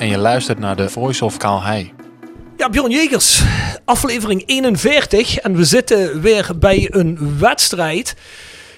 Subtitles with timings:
[0.00, 1.92] En je luistert naar de Voice of Kaalhei.
[2.56, 3.42] Ja, Bjorn Jegers,
[3.84, 8.16] aflevering 41 en we zitten weer bij een wedstrijd.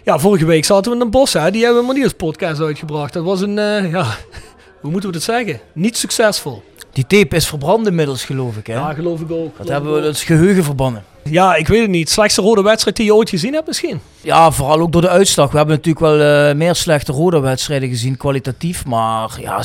[0.04, 1.50] Ja, vorige week zaten we in een bos, hè?
[1.50, 3.12] die hebben we als podcast uitgebracht.
[3.12, 4.04] Dat was een, eh, ja,
[4.80, 5.60] hoe moeten we dat zeggen?
[5.72, 6.62] Niet succesvol.
[6.92, 8.66] Die tape is verbrand inmiddels, geloof ik.
[8.66, 8.72] Hè?
[8.72, 9.56] Ja, geloof ik ook.
[9.58, 11.04] dat hebben we ons geheugen verbannen.
[11.24, 12.10] Ja, ik weet het niet.
[12.10, 14.00] Slechtste rode wedstrijd die je ooit gezien hebt misschien?
[14.20, 15.50] Ja, vooral ook door de uitslag.
[15.50, 18.86] We hebben natuurlijk wel eh, meer slechte rode wedstrijden gezien, kwalitatief.
[18.86, 19.62] Maar ja, 7-0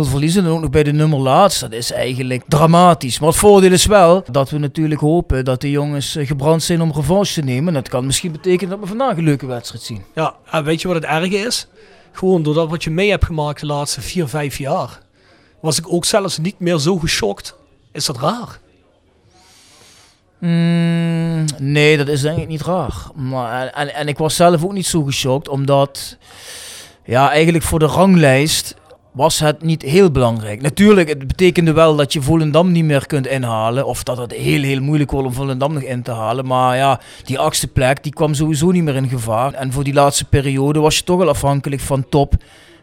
[0.00, 1.60] verliezen en ook nog bij de nummer laatst.
[1.60, 3.18] Dat is eigenlijk dramatisch.
[3.18, 6.80] Maar het voordeel is wel dat we natuurlijk hopen dat de jongens eh, gebrand zijn
[6.80, 7.68] om revanche te nemen.
[7.68, 10.02] En dat kan misschien betekenen dat we vandaag een leuke wedstrijd zien.
[10.14, 11.66] Ja, en weet je wat het erge is?
[12.12, 15.00] Gewoon doordat wat je mee hebt gemaakt de laatste 4, 5 jaar,
[15.60, 17.56] was ik ook zelfs niet meer zo geschokt.
[17.92, 18.58] Is dat raar?
[20.38, 22.94] Mm, nee, dat is denk ik niet raar.
[23.14, 26.16] Maar, en, en ik was zelf ook niet zo geschokt, omdat
[27.04, 28.74] ja, eigenlijk voor de ranglijst
[29.12, 30.62] was het niet heel belangrijk.
[30.62, 33.86] Natuurlijk, het betekende wel dat je Volendam niet meer kunt inhalen.
[33.86, 36.46] Of dat het heel, heel moeilijk wordt om Volendam nog in te halen.
[36.46, 39.52] Maar ja, die achtste plek die kwam sowieso niet meer in gevaar.
[39.52, 42.34] En voor die laatste periode was je toch wel afhankelijk van Top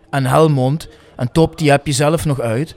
[0.10, 0.90] en Helmond.
[1.18, 2.76] En Top, die heb je zelf nog uit.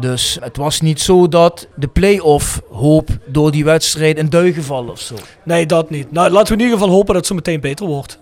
[0.00, 4.90] Dus het was niet zo dat de play-off hoop door die wedstrijd in duigen vallen
[4.90, 5.14] of zo.
[5.44, 6.12] Nee, dat niet.
[6.12, 8.18] Nou, laten we in ieder geval hopen dat het zo meteen beter wordt.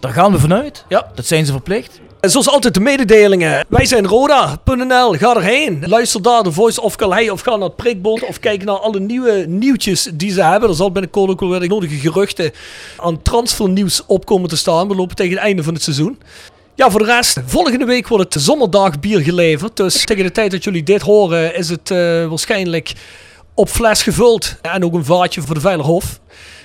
[0.00, 0.84] Daar gaan we vanuit.
[0.88, 1.10] Ja.
[1.14, 2.00] Dat zijn ze verplicht.
[2.20, 3.64] En zoals altijd de mededelingen.
[3.68, 5.12] Wij zijn Roda.nl.
[5.12, 5.84] Ga erheen.
[5.86, 9.00] Luister daar de Voice of Calais of ga naar het Prikbond of kijk naar alle
[9.00, 10.68] nieuwe nieuwtjes die ze hebben.
[10.68, 12.52] Er zal binnenkort ook wel weer de nodige geruchten
[12.96, 14.88] aan transfernieuws opkomen te staan.
[14.88, 16.18] We lopen tegen het einde van het seizoen.
[16.74, 19.76] Ja, voor de rest, volgende week wordt het zonderdagbier geleverd.
[19.76, 22.92] Dus tegen de tijd dat jullie dit horen is het eh, waarschijnlijk
[23.54, 24.56] op fles gevuld.
[24.62, 26.20] En ook een vaatje voor de Veilerhof.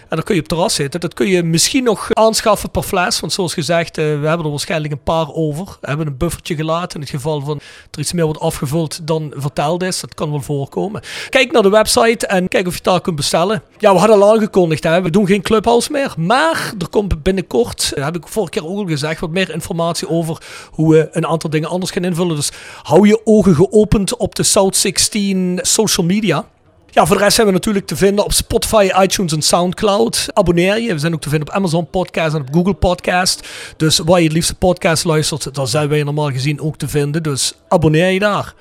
[0.09, 0.99] En dan kun je op terras zitten.
[0.99, 3.19] Dat kun je misschien nog aanschaffen per fles.
[3.19, 5.65] Want zoals gezegd, eh, we hebben er waarschijnlijk een paar over.
[5.65, 6.95] We hebben een buffertje gelaten.
[6.95, 7.59] In het geval van
[7.91, 9.99] er iets meer wordt afgevuld dan verteld is.
[9.99, 11.01] Dat kan wel voorkomen.
[11.29, 13.63] Kijk naar de website en kijk of je het daar kunt bestellen.
[13.77, 14.83] Ja, we hadden al aangekondigd.
[14.83, 15.01] Hè.
[15.01, 16.13] We doen geen clubhouse meer.
[16.17, 20.09] Maar er komt binnenkort, eh, heb ik vorige keer ook al gezegd, wat meer informatie
[20.09, 20.37] over
[20.71, 22.35] hoe we een aantal dingen anders gaan invullen.
[22.35, 22.51] Dus
[22.83, 26.45] hou je ogen geopend op de South 16 social media.
[26.91, 30.27] Ja, voor de rest zijn we natuurlijk te vinden op Spotify, iTunes en Soundcloud.
[30.33, 30.93] Abonneer je.
[30.93, 33.47] We zijn ook te vinden op Amazon Podcast en op Google Podcast.
[33.77, 37.23] Dus waar je het liefste podcast luistert, daar zijn wij normaal gezien ook te vinden.
[37.23, 38.53] Dus abonneer je daar.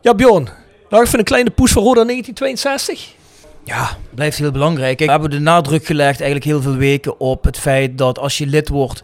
[0.00, 0.48] Ja, Bjorn.
[0.90, 3.19] Nou, even een kleine push voor Roda 1962.
[3.70, 4.98] Ja, blijft heel belangrijk.
[4.98, 8.46] We hebben de nadruk gelegd eigenlijk heel veel weken op het feit dat als je
[8.46, 9.02] lid wordt,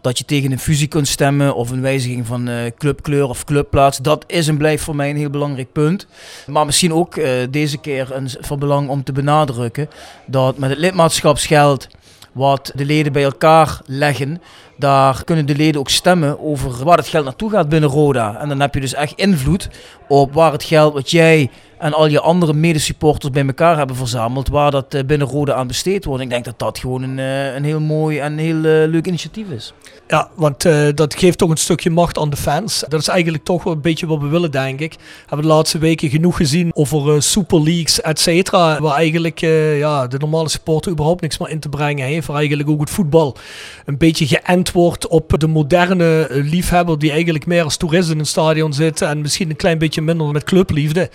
[0.00, 3.98] dat je tegen een fusie kunt stemmen of een wijziging van eh, clubkleur of clubplaats.
[3.98, 6.06] Dat is en blijft voor mij een heel belangrijk punt.
[6.46, 9.88] Maar misschien ook eh, deze keer een, van belang om te benadrukken
[10.26, 11.88] dat met het lidmaatschapsgeld
[12.32, 14.42] wat de leden bij elkaar leggen,
[14.78, 18.40] Daar kunnen de leden ook stemmen over waar het geld naartoe gaat binnen Roda.
[18.40, 19.68] En dan heb je dus echt invloed
[20.08, 24.48] op waar het geld wat jij en al je andere medesupporters bij elkaar hebben verzameld,
[24.48, 26.22] waar dat eh, binnen Roda aan besteed wordt.
[26.22, 29.48] Ik denk dat dat gewoon een, eh, een heel mooi en heel eh, leuk initiatief
[29.48, 29.72] is.
[30.08, 30.62] Ja, want
[30.94, 32.84] dat geeft toch een stukje macht aan de fans.
[32.88, 34.92] Dat is eigenlijk toch een beetje wat we willen, denk ik.
[34.92, 38.80] We hebben de laatste weken genoeg gezien over Super Leagues, et cetera.
[38.80, 39.38] Waar eigenlijk
[39.78, 42.26] ja, de normale supporter überhaupt niks meer in te brengen heeft.
[42.26, 43.36] Waar eigenlijk ook het voetbal
[43.84, 46.98] een beetje geënt wordt op de moderne liefhebber.
[46.98, 49.02] Die eigenlijk meer als toerist in een stadion zit.
[49.02, 51.10] En misschien een klein beetje minder met clubliefde.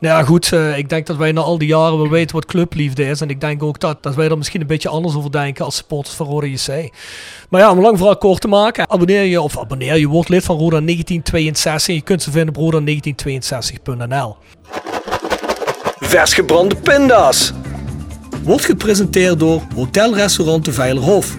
[0.00, 2.46] Nou ja, goed, eh, ik denk dat wij na al die jaren wel weten wat
[2.46, 3.20] clubliefde is.
[3.20, 5.76] En ik denk ook dat, dat wij er misschien een beetje anders over denken als
[5.76, 6.90] supporters van Roda JC.
[7.48, 10.28] Maar ja, om een lang verhaal kort te maken, abonneer je, of abonneer je, wordt
[10.28, 11.94] lid van Roda 1962.
[11.94, 14.36] Je kunt ze vinden op roda1962.nl.
[16.00, 17.52] Vers gebrande pinda's.
[18.42, 21.36] Wordt gepresenteerd door Hotel Restaurant de Veilerhof.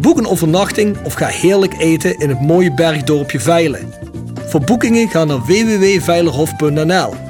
[0.00, 3.92] Boek een overnachting of ga heerlijk eten in het mooie bergdorpje Veilen.
[4.46, 7.29] Voor boekingen ga naar www.veilerhof.nl.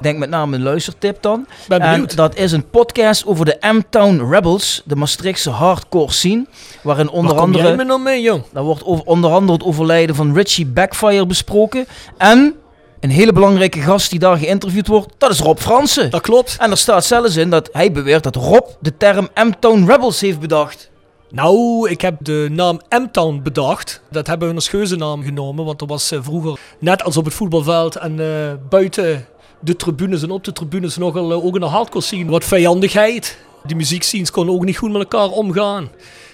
[0.01, 1.48] Denk met name een luistertip dan.
[1.68, 6.46] Ben en dat is een podcast over de M-Town Rebels, de Maastrichtse hardcore scene.
[6.84, 7.63] Waarin onder Waar andere...
[7.63, 8.44] jij me dan mee, jong?
[8.54, 11.86] Daar wordt over, onder andere het overlijden van Richie Backfire besproken.
[12.18, 12.56] En
[13.00, 16.10] een hele belangrijke gast die daar geïnterviewd wordt, dat is Rob Fransen.
[16.10, 16.58] Dat klopt.
[16.60, 20.40] En er staat zelfs in dat hij beweert dat Rob de term M-Town Rebels heeft
[20.40, 20.90] bedacht.
[21.30, 24.02] Nou, ik heb de naam M-Town bedacht.
[24.12, 27.34] Dat hebben we als geuzennaam genomen, want er was eh, vroeger, net als op het
[27.34, 29.25] voetbalveld en eh, buiten
[29.60, 32.32] de tribunes en op de tribunes nogal eh, ook een hardcore scene.
[32.32, 33.38] Wat vijandigheid.
[33.66, 35.90] Die muziekscenes konden ook niet goed met elkaar omgaan.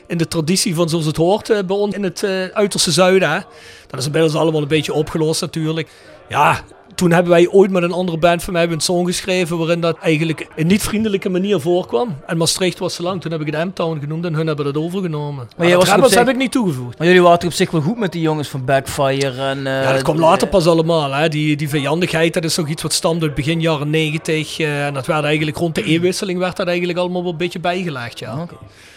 [0.08, 3.30] In de traditie van zoals het hoort bij ons in het uiterste zuiden.
[3.30, 3.39] Hè.
[3.88, 5.89] Dat is inmiddels allemaal een beetje opgelost natuurlijk.
[6.31, 6.59] Ja,
[6.95, 9.97] toen hebben wij ooit met een andere band van mij een song geschreven waarin dat
[9.97, 12.15] eigenlijk een niet vriendelijke manier voorkwam.
[12.25, 14.77] En Maastricht was te lang, toen heb ik het M-Town genoemd en hun hebben dat
[14.77, 15.47] overgenomen.
[15.57, 16.97] Maar, jij dat er zich- heb ik niet toegevoegd.
[16.97, 19.67] Maar jullie waren toch op zich wel goed met die jongens van Backfire en...
[19.67, 21.11] eh, Ja, dat kwam later pas allemaal.
[21.13, 21.29] Hè.
[21.29, 24.59] Die, die vijandigheid, dat is nog iets wat stamt uit begin jaren 90.
[24.59, 27.59] eh, en dat werd eigenlijk rond de eeuwwisseling werd dat eigenlijk allemaal wel een beetje
[27.59, 28.19] bijgelegd.
[28.19, 28.47] Ja.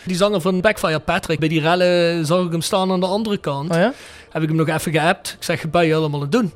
[0.05, 3.37] Die zanger van Backfire, Patrick, bij die rellen zag ik hem staan aan de andere
[3.39, 3.71] kant.
[3.71, 3.93] Oh ja?
[4.31, 5.35] Heb ik hem nog even geappt.
[5.39, 6.53] Ik zeg, ben je allemaal aan het doen?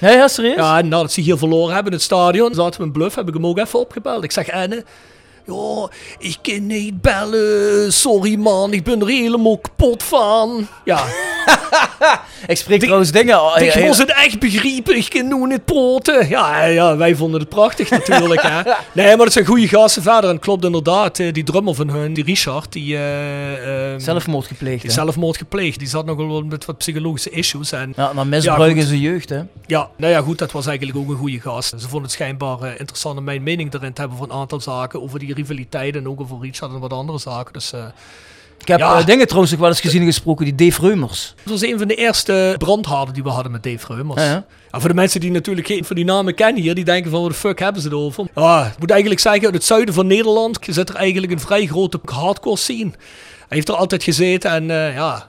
[0.00, 0.56] Ja, ja, serieus?
[0.56, 3.28] Ja, en nadat ze hier verloren hebben in het stadion, zaten we in bluff, heb
[3.28, 4.24] ik hem ook even opgebeld.
[4.24, 4.84] Ik zeg, Enne,
[5.46, 5.88] ja,
[6.18, 7.92] ik kan niet bellen.
[7.92, 10.68] Sorry man, ik ben er helemaal kapot van.
[10.84, 11.04] Ja,
[12.46, 13.42] Ik spreek trouwens dingen...
[13.42, 13.86] oh, ik ja, ja.
[13.86, 16.28] was het echt begrepen, ik kan nu niet poten.
[16.28, 18.42] Ja, ja, wij vonden het prachtig natuurlijk.
[18.42, 18.62] hè.
[18.92, 20.24] Nee, maar dat zijn goede gasten verder.
[20.30, 22.96] En het klopt inderdaad, eh, die drummer van hun, die Richard, die...
[22.96, 24.96] eh, eh, Zelfmoord gepleegd, die hè?
[24.96, 25.78] zelfmoord gepleegd.
[25.78, 27.72] Die zat nog wel met wat psychologische issues.
[27.72, 28.80] En Ja, maar misbruik goed.
[28.80, 29.40] in zijn jeugd, hè?
[29.66, 31.68] Ja, nou ja, goed, dat was eigenlijk ook een goede gast.
[31.68, 34.60] Ze vonden het schijnbaar eh, interessant om mijn mening erin te hebben voor een aantal
[34.60, 35.02] zaken.
[35.02, 37.52] Over die rivaliteit en ook over Richard en wat andere zaken.
[37.52, 37.84] Dus eh,
[38.60, 38.98] Ik heb Ja.
[38.98, 41.34] eh, dingen trouwens ook wel eens gezien en gesproken, die Dave Reumers.
[41.42, 44.22] het was een van de eerste brandhaarden die we hadden met Dave Reumers.
[44.22, 44.44] Ja, ja.
[44.72, 47.20] Ja, voor de mensen die natuurlijk geen van die namen kennen hier, die denken van
[47.20, 48.26] wat de fuck hebben ze het over?
[48.34, 51.66] Ja, ik moet eigenlijk zeggen, uit het zuiden van Nederland zit er eigenlijk een vrij
[51.66, 52.90] grote hardcore scene.
[53.48, 55.28] Hij heeft er altijd gezeten en eh, ja,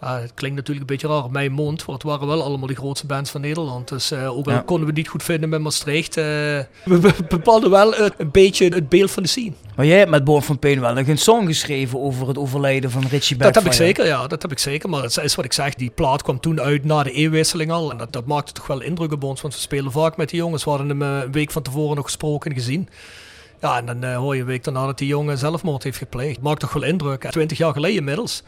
[0.00, 2.66] ja, het klinkt natuurlijk een beetje raar op mijn mond, want het waren wel allemaal
[2.66, 3.88] de grootste bands van Nederland.
[3.88, 4.58] Dus eh, ook al Ja.
[4.58, 6.64] konden we het niet goed vinden met Maastricht, eh, we
[7.00, 9.52] be- bepaalden wel een beetje het beeld van de scene.
[9.76, 12.90] Maar jij hebt met Born van Pain wel nog een song geschreven over het overlijden
[12.90, 13.60] van Richie Dat Backfire.
[13.64, 14.26] heb ik zeker, ja.
[14.26, 14.88] Dat heb ik zeker.
[14.88, 17.90] Maar het is wat ik zeg, die plaat kwam toen uit na de eeuwwisseling al.
[17.90, 20.38] En dat, dat maakte toch wel indruk op ons, want we spelen vaak met die
[20.38, 20.64] jongens.
[20.64, 22.88] We hadden hem eh, een week van tevoren nog gesproken en gezien.
[23.60, 26.40] Ja, en dan hoor je een week daarna dat die jongen zelfmoord heeft gepleegd.
[26.40, 27.30] Maakt toch wel indruk.
[27.30, 28.42] 20 jaar geleden inmiddels,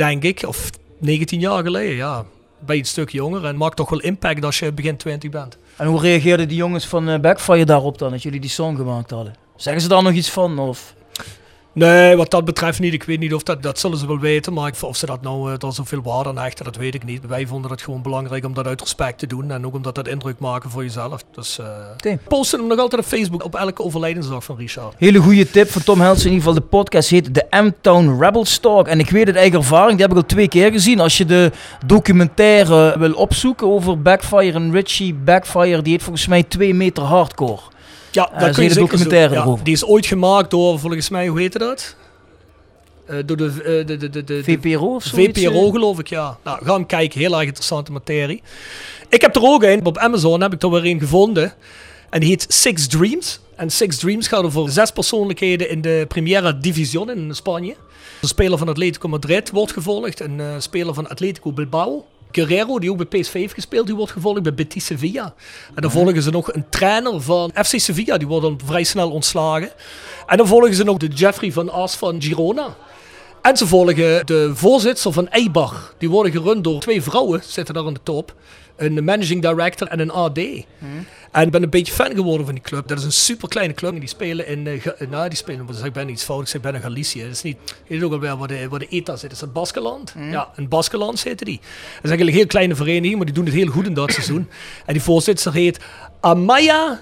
[0.00, 0.42] denk ik.
[0.46, 2.24] Of 19 jaar geleden, ja.
[2.58, 5.58] Ben je een stuk jonger en maakt toch wel impact als je begin 20 bent.
[5.76, 9.10] En hoe reageerden die jongens van eh, Backfire daarop dan, dat jullie die song gemaakt
[9.10, 9.34] hadden?
[9.56, 10.58] Zeggen ze daar nog iets van?
[10.58, 10.94] Of?
[11.72, 12.92] Nee, wat dat betreft niet.
[12.92, 14.52] Ik weet niet of dat, dat zullen ze wel weten.
[14.52, 17.04] Maar ik- of ze dat nou uh, er zoveel waarde aan hechten, dat weet ik
[17.04, 17.26] niet.
[17.26, 19.50] Wij vonden het gewoon belangrijk om dat uit respect te doen.
[19.50, 21.24] En ook omdat dat indruk maken voor jezelf.
[21.34, 22.18] Dus eh Oké.
[22.28, 24.94] posten hem nog altijd op Facebook op elke overlijdensdag van Richard.
[24.98, 26.26] Hele goede tip van Tom Helsen.
[26.26, 28.88] In ieder geval, de podcast heet de M-Town Rebels Talk.
[28.88, 31.00] En ik weet het eigen ervaring, die heb ik al twee keer gezien.
[31.00, 31.50] Als je de
[31.86, 37.60] documentaire wil opzoeken over Backfire en Richie Backfire, die heet volgens mij 2 meter hardcore.
[38.10, 39.34] Ja, dat dat is kun je een zeker documentaire.
[39.34, 39.64] Ja, erover.
[39.64, 41.96] Die is ooit gemaakt door, volgens mij, hoe heette dat?
[43.06, 45.40] Eh, door de, eh, de, de, de, de, de VPRO of zoiets?
[45.40, 45.72] VPRO eh?
[45.72, 46.38] geloof ik, ja.
[46.44, 47.20] Nou, ga hem kijken.
[47.20, 48.42] Heel erg interessante materie.
[49.08, 49.84] Ik heb er ook een.
[49.84, 51.52] Op Amazon heb ik er weer een gevonden.
[52.10, 53.40] En die heet Six Dreams.
[53.56, 57.76] En Six Dreams gaat over zes persoonlijkheden in de Primera División in Spanje.
[58.20, 60.20] Een speler van Atletico Madrid wordt gevolgd.
[60.20, 62.06] Een eh, speler van Atletico Bilbao.
[62.32, 65.34] Guerrero, die ook bij PSV heeft gespeeld, die wordt gevolgd bij Betis Sevilla.
[65.74, 69.10] En dan volgen ze nog een trainer van FC Sevilla, die wordt dan vrij snel
[69.10, 69.70] ontslagen.
[70.26, 72.76] En dan volgen ze nog de Jeffrey van As van Girona.
[73.42, 75.94] En ze volgen de voorzitter van Eibar.
[75.98, 78.34] Die worden gerund door twee vrouwen, zitten daar aan de top.
[78.80, 80.38] Een managing director en een AD.
[81.30, 82.88] En ik ben een beetje fan geworden van die club.
[82.88, 83.98] Dat is een super kleine club.
[84.00, 87.22] Die spelen in, eh, nou die spelen, ik ben iets fout, ik zeg in Galicië.
[87.22, 87.56] Dat is niet,
[87.86, 89.32] je weet ook alweer waar de, waar de ETA zit.
[89.32, 90.14] Is dat Baskeland?
[90.30, 91.56] Ja, in Baskeland zitten die.
[91.56, 91.68] Dat
[92.02, 94.48] is eigenlijk een heel kleine vereniging, maar die doen het heel goed in dat seizoen.
[94.86, 95.78] En die voorzitter heet
[96.20, 97.00] Amaya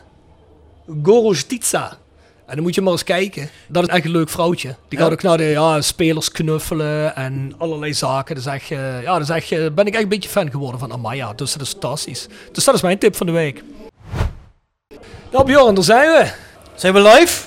[1.02, 1.98] Gorostica.
[2.48, 3.50] En dan moet je maar eens kijken.
[3.66, 4.74] Dat is echt een leuk vrouwtje.
[4.88, 8.36] Die gaat ook naar de ja, spelers knuffelen en allerlei zaken.
[8.36, 11.32] Echt, eh, ja, echt, eh, ben ik echt een beetje fan geworden van Amaya.
[11.32, 12.26] Dus dat is fantastisch.
[12.52, 13.62] Dus dat is mijn tip van de week.
[15.30, 16.30] Ja, Bjorn, daar zijn we.
[16.74, 17.44] Zijn we live?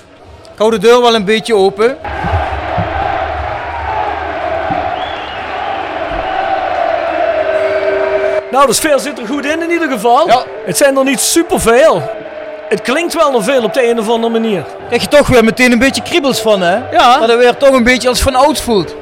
[0.52, 1.96] Ik hou de deur wel een beetje open.
[8.50, 10.26] Nou, de sfeer zit er goed in in ieder geval.
[10.26, 10.44] Ja.
[10.64, 12.21] Het zijn er niet superveel.
[12.72, 14.64] Het klinkt wel nog veel op de een of andere manier.
[14.86, 16.90] Krijg je toch weer meteen een beetje kriebels van, hè?
[16.90, 17.18] Ja.
[17.18, 18.94] Dat het weer toch een beetje als van oud voelt.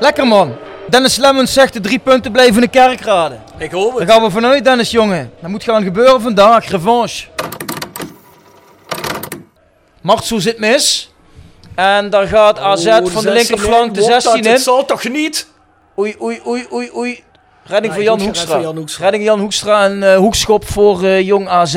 [0.00, 0.56] Lekker, man.
[0.88, 3.42] Dennis Lemmens zegt de drie punten blijven in de kerkraden.
[3.58, 4.10] Ik hoop Daar het.
[4.10, 5.32] gaan we vanuit, Dennis, jongen.
[5.40, 6.68] Dat moet gaan gebeuren vandaag.
[6.70, 7.26] Revanche.
[10.00, 11.12] Martso zit mis.
[11.74, 14.06] En daar gaat AZ Oh, van de 16 linkerflank de in.
[14.06, 14.50] Wordt 16 dat?
[14.50, 14.64] Het in.
[14.64, 15.46] zal toch niet?
[15.98, 17.24] Oei, oei, oei, oei, oei.
[17.64, 18.52] Redding Nee, Jan Hoekstra.
[18.52, 19.02] van Jan Hoekstra.
[19.02, 21.74] Redding Jan Hoekstra en eh, hoekschop voor eh, jong AZ.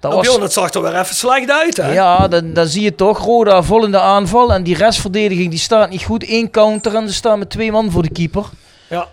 [0.00, 1.92] Dat was, Bjorn, het zag er weer even slecht uit, hè?
[1.92, 3.18] ja, dan, dan zie je toch.
[3.18, 4.52] Roda vol in de aanval.
[4.52, 6.28] En die restverdediging die staat niet goed.
[6.28, 8.44] Eén counter en er staan met twee man voor de keeper.
[8.88, 9.06] Ja.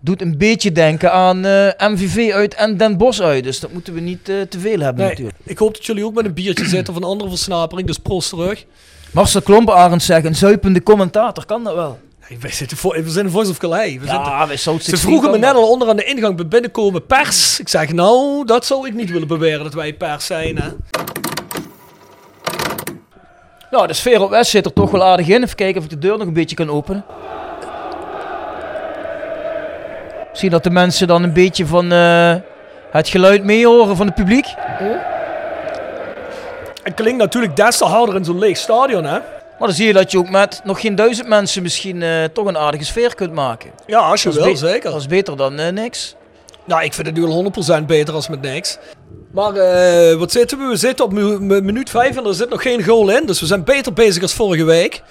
[0.00, 3.44] Doet een beetje denken aan eh, MVV uit en Den Bosch uit.
[3.44, 5.38] Dus dat moeten we niet eh, te veel hebben Nee, natuurlijk.
[5.44, 7.86] ik hoop dat jullie ook met een biertje zitten of een andere versnapering.
[7.86, 8.64] Dus proost terug.
[9.10, 11.98] Marcel Klomp, Arend zeggen, een zuipende commentator, kan dat wel?
[12.40, 13.96] Wij zitten voor, we zijn de Voice of Calais.
[13.98, 17.60] We Ja, ze vroegen me net al onder aan de ingang bij binnenkomen pers.
[17.60, 20.58] Ik zeg, nou, dat zou ik niet willen beweren dat wij pers zijn.
[20.58, 20.68] Hè?
[23.70, 25.42] Nou, de sfeer op West zit er toch wel aardig in.
[25.42, 27.04] Even kijken of ik de deur nog een beetje kan openen.
[30.32, 32.34] Zie dat de mensen dan een beetje van eh,
[32.90, 34.46] het geluid meehoren van het publiek.
[36.82, 39.18] Het klinkt natuurlijk des te harder in zo'n leeg stadion, hè?
[39.58, 42.46] Maar dan zie je dat je ook met nog geen duizend mensen misschien eh, toch
[42.46, 43.70] een aardige sfeer kunt maken.
[43.86, 44.90] Ja, als je wil, zeker.
[44.90, 46.14] Dat is beter dan eh, niks.
[46.64, 48.78] Nou, ik vind het nu al 100% beter als met niks.
[49.32, 50.64] Maar eh, wat zitten we?
[50.64, 53.26] We zitten op minuut 5 en er zit nog geen goal in.
[53.26, 55.02] Dus we zijn beter bezig als vorige week.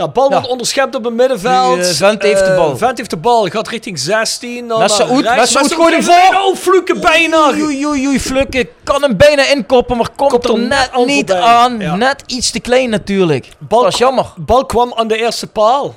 [0.00, 0.30] Nou, bal Ja.
[0.34, 1.76] wordt onderschept op het middenveld.
[1.76, 2.76] Nu, eh, Vent heeft de Eh, bal.
[2.76, 3.46] Vent heeft de bal.
[3.48, 4.68] Gaat richting 16.
[4.68, 6.34] Dan naar gooit hem geeft voor.
[6.40, 7.48] Oh, Fluke bijna.
[7.52, 11.30] Oei, oei, oei, Flukke kan hem bijna inkoppen, maar komt, Komt er er net niet
[11.30, 11.48] voorbij.
[11.48, 11.78] aan.
[11.78, 11.96] Ja.
[11.96, 13.48] Net iets te klein natuurlijk.
[13.58, 14.26] Bal- dat is jammer.
[14.36, 15.94] Bal kwam aan de eerste paal.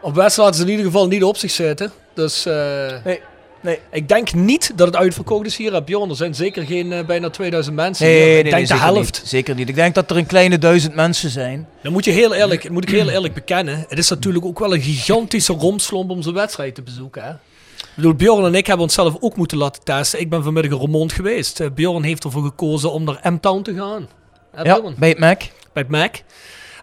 [0.00, 1.92] Op West laten ze in ieder geval niet op zich zitten.
[2.14, 2.54] Dus eh,
[3.04, 3.20] Nee,
[3.60, 3.78] nee.
[3.90, 6.10] ik denk niet dat het uitverkocht is hier op Bjorn.
[6.10, 8.24] Er zijn zeker geen eh, bijna 2000 mensen Nee, hier.
[8.26, 9.18] nee, Ik denk de zeker helft.
[9.20, 9.28] Niet.
[9.28, 9.68] Zeker niet.
[9.68, 11.68] Ik denk dat er een kleine duizend mensen zijn.
[11.82, 13.84] Dan moet je heel eerlijk, moet ik heel eerlijk bekennen.
[13.88, 17.22] Het is natuurlijk ook wel een gigantische romslomp om zo'n wedstrijd te bezoeken.
[17.24, 17.30] Hè?
[17.30, 20.20] Ik bedoel, Bjorn en ik hebben onszelf ook moeten laten testen.
[20.20, 21.60] Ik ben vanmiddag in Roermond geweest.
[21.60, 24.08] Eh, Bjorn heeft ervoor gekozen om naar M-Town te gaan.
[24.54, 24.94] Hè, Ja, Bjorn?
[24.98, 25.38] bij het Mac.
[25.72, 26.14] bij het Mac.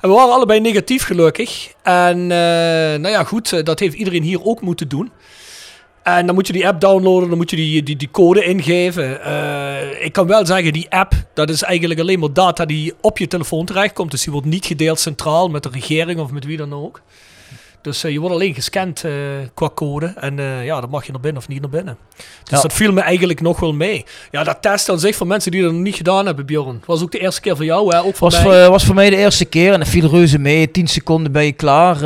[0.01, 1.72] En we waren allebei negatief gelukkig.
[1.84, 2.27] En eh,
[3.00, 5.12] nou ja, goed, dat heeft iedereen hier ook moeten doen.
[6.03, 9.22] En dan moet je die app downloaden, dan moet je die, die, die code ingeven.
[9.24, 13.17] Eh, ik kan wel zeggen, die app, dat is eigenlijk alleen maar data die op
[13.17, 14.12] je telefoon terechtkomt.
[14.12, 17.01] Dus die wordt niet gedeeld centraal met de regering of met wie dan ook.
[17.81, 19.12] Dus eh, je wordt alleen gescand eh,
[19.53, 20.13] qua code.
[20.15, 21.98] En ja, dan mag je naar binnen of niet naar binnen.
[22.15, 22.62] Dus Ja.
[22.62, 24.05] dat viel me eigenlijk nog wel mee.
[24.31, 26.81] Ja, dat test aan zich voor mensen die dat nog niet gedaan hebben, Bjorn.
[26.86, 28.03] Was ook de eerste keer voor jou, hè?
[28.03, 28.62] Ook voor Was mij.
[28.62, 30.72] voor, was voor mij de eerste keer en dat viel reuze mee.
[30.72, 31.98] 10 seconden ben je klaar.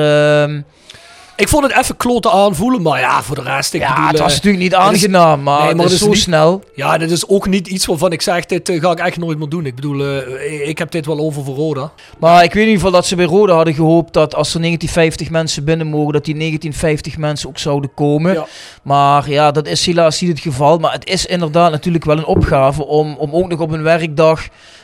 [1.38, 3.74] Ik vond het even kloten aanvoelen, maar ja, voor de rest.
[3.74, 6.00] Ik ja, bedoel, het was eh, natuurlijk niet is- aangenaam, maar, Nee, maar het is
[6.00, 6.64] zo niet- snel.
[6.76, 9.38] Ja, dit is ook niet iets waarvan ik zeg, dit eh, ga ik echt nooit
[9.38, 9.66] meer doen.
[9.66, 11.92] Ik bedoel, eh, ik heb dit wel over voor Roda.
[12.20, 14.60] Maar ik weet in ieder geval dat ze bij Rode hadden gehoopt dat als er
[14.60, 18.34] 1950 mensen binnen mogen, dat die 1950 mensen ook zouden komen.
[18.34, 18.46] Ja.
[18.82, 20.78] Maar ja, dat is helaas niet het geval.
[20.78, 24.42] Maar het is inderdaad natuurlijk wel een opgave om, om ook nog op een werkdag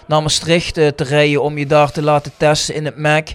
[0.08, 3.28] naar Maastricht te rijden om je daar te laten testen in het Mac.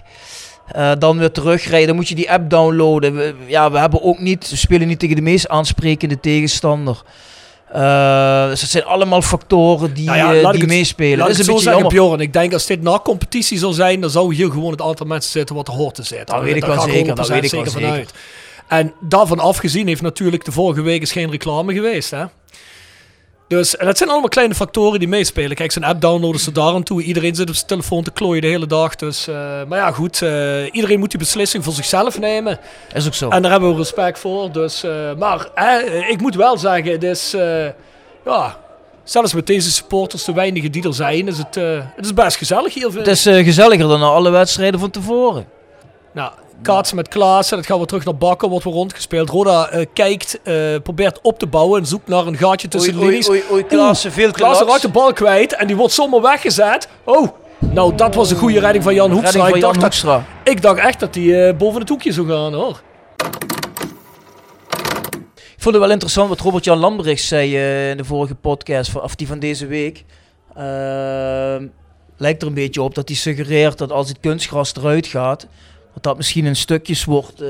[0.71, 3.15] Eh, dan weer terugrijden, dan moet je die app downloaden.
[3.15, 7.01] We, ja, we hebben ook niet, we spelen niet tegen de meest aansprekende tegenstander.
[7.71, 11.17] Eh, dus het zijn allemaal factoren die, Nou ja, eh, die ik het- meespelen.
[11.17, 11.89] Laat dat ik is het een zo zeggen.
[11.89, 12.19] Bjorn.
[12.19, 15.31] Ik denk als dit na competitie zou zijn, dan zou hier gewoon het aantal mensen
[15.31, 16.35] zitten wat er hoort te zitten.
[16.35, 17.87] Dat weet ik wel zeker, dat 100% weet ik wel zeker zeker.
[17.87, 18.13] vanuit.
[18.67, 22.11] En daarvan afgezien heeft natuurlijk de vorige week is geen reclame geweest.
[22.11, 22.23] Hè?
[23.49, 25.55] Dus en dat zijn allemaal kleine factoren die meespelen.
[25.55, 27.01] Kijk, zo'n app downloaden ze daar aan toe.
[27.03, 28.95] Iedereen zit op zijn telefoon te klooien de hele dag.
[28.95, 29.35] Dus, eh,
[29.67, 30.21] maar ja, goed.
[30.21, 32.59] eh, iedereen moet die beslissing voor zichzelf nemen.
[32.93, 33.29] Is ook zo.
[33.29, 34.51] En daar hebben we respect voor.
[34.51, 35.47] Dus, eh, maar
[36.09, 37.35] ik moet wel zeggen, het is,
[38.25, 38.57] ja,
[39.03, 41.55] zelfs met deze supporters, de weinigen die er zijn, is het,
[41.95, 42.97] het is best gezellig hier.
[42.97, 45.47] Het is gezelliger dan alle wedstrijden van tevoren.
[46.11, 46.31] nou,
[46.61, 49.29] kaatsen met Klaassen, dat gaan we terug naar Bakken, wordt weer rondgespeeld.
[49.29, 53.05] Roda eh, kijkt, eh, probeert op te bouwen en zoekt naar een gaatje tussen de
[53.05, 53.29] linies.
[53.29, 56.87] oei, oei, Klaassen, veel Klaassen raakt de bal kwijt en die wordt zomaar weggezet.
[57.03, 57.27] Oh,
[57.59, 59.39] nou dat was een goede redding van Jan Hoekstra.
[59.39, 62.27] Van Ik Jan dacht, dat, ik dacht echt dat hij eh, boven het hoekje zou
[62.27, 62.81] gaan hoor.
[65.35, 67.57] Ik vond het wel interessant wat Robert-Jan Lambrecht zei
[67.89, 70.05] in de vorige podcast, of die van deze week.
[70.55, 71.67] Ehm,
[72.17, 75.47] lijkt er een beetje op dat hij suggereert dat als het kunstgras eruit gaat,
[75.93, 77.49] dat dat misschien in stukjes wordt eh,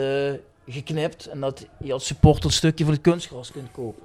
[0.67, 4.03] geknipt en dat je als supporter een stukje van het kunstgras kunt kopen.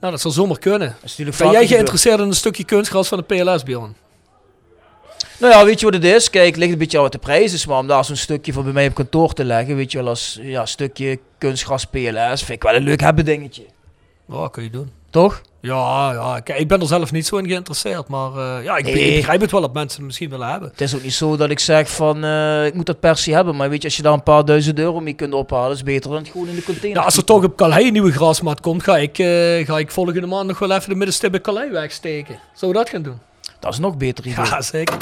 [0.00, 0.96] Nou, dat zou zomaar kunnen.
[1.16, 3.96] Ben jij geïnteresseerd in een stukje kunstgras van de PLS, Bjorn?
[5.38, 6.30] Nou ja, weet je wat het is?
[6.30, 8.52] Kijk, het ligt een beetje aan wat de prijs is, maar om daar zo'n stukje
[8.52, 12.42] van bij mij op kantoor te leggen, weet je wel, als ja, stukje kunstgras PLS,
[12.42, 13.64] vind ik wel een leuk hebben dingetje.
[14.28, 14.99] Ja, kun je doen.
[15.10, 15.40] Toch?
[15.60, 18.08] Ja, ja kijk, ik ben er zelf niet zo in geïnteresseerd.
[18.08, 19.08] Maar eh, ja, ik, be- Nee.
[19.10, 20.68] ik begrijp het wel dat mensen het misschien willen hebben.
[20.70, 23.32] Het is ook niet zo dat ik zeg van, eh, ik moet dat per se
[23.32, 25.82] hebben, maar weet je, als je daar een paar duizend euro mee kunt ophalen, is
[25.82, 26.92] beter dan het gewoon in de container.
[26.92, 29.90] Nou, als er toch op Calais een nieuwe grasmat komt, ga ik, eh, ga ik
[29.90, 32.38] volgende maand nog wel even de middenstip bij Calais wegsteken.
[32.54, 33.18] Zullen we dat gaan doen?
[33.58, 34.44] Dat is nog beter idee.
[34.44, 34.96] Ja, zeker.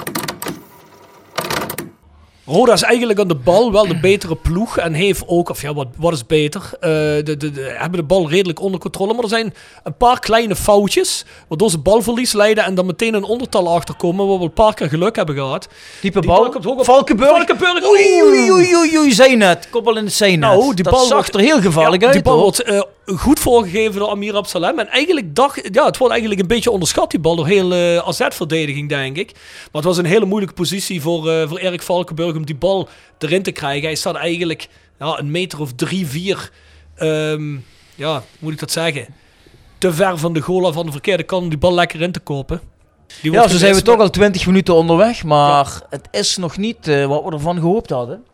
[2.51, 5.75] Roda is eigenlijk aan de bal wel de betere ploeg en heeft ook, of ja,
[5.75, 9.13] wat, wat is beter, eh, de, de, de- hebben de bal redelijk onder controle.
[9.15, 13.25] Maar er zijn een paar kleine foutjes, waardoor ze balverlies leiden en dan meteen een
[13.25, 15.69] ondertal achterkomen, waar we een paar keer geluk hebben gehad.
[16.01, 16.41] Diepe Die bal.
[16.43, 17.31] bal komt hoog op- Valkenburg.
[17.31, 17.85] Valkenburg.
[17.89, 19.71] Oei, oei, oei, oei, oei, zei net.
[19.71, 20.41] Kopbal in het zijnet.
[20.41, 22.43] Nou, die dat bal zag wordt- er heel gevaarlijk Ja, uit, Die bal hoor.
[22.43, 22.81] wordt eh,
[23.17, 24.79] goed voorgegeven door Amir Absalem.
[24.79, 28.09] En eigenlijk dacht, ja, het wordt eigenlijk een beetje onderschat die bal door heel eh
[28.09, 29.33] AZ-verdediging, denk ik.
[29.33, 32.89] Maar het was een hele moeilijke positie voor, eh, voor Erik Valkenburg om die bal
[33.19, 33.87] erin te krijgen.
[33.87, 34.69] Hij staat eigenlijk
[34.99, 36.51] ja, een meter of drie, vier,
[36.95, 37.53] ehm,
[37.95, 39.07] ja, hoe moet ik dat zeggen?
[39.79, 42.13] Te ver van de goal af aan de verkeerde kant om die bal lekker in
[42.13, 42.61] te kopen.
[43.23, 46.89] Die Ja, zo zijn we toch al 20 minuten onderweg, maar het is nog niet
[46.89, 48.25] eh, wat we ervan gehoopt hadden.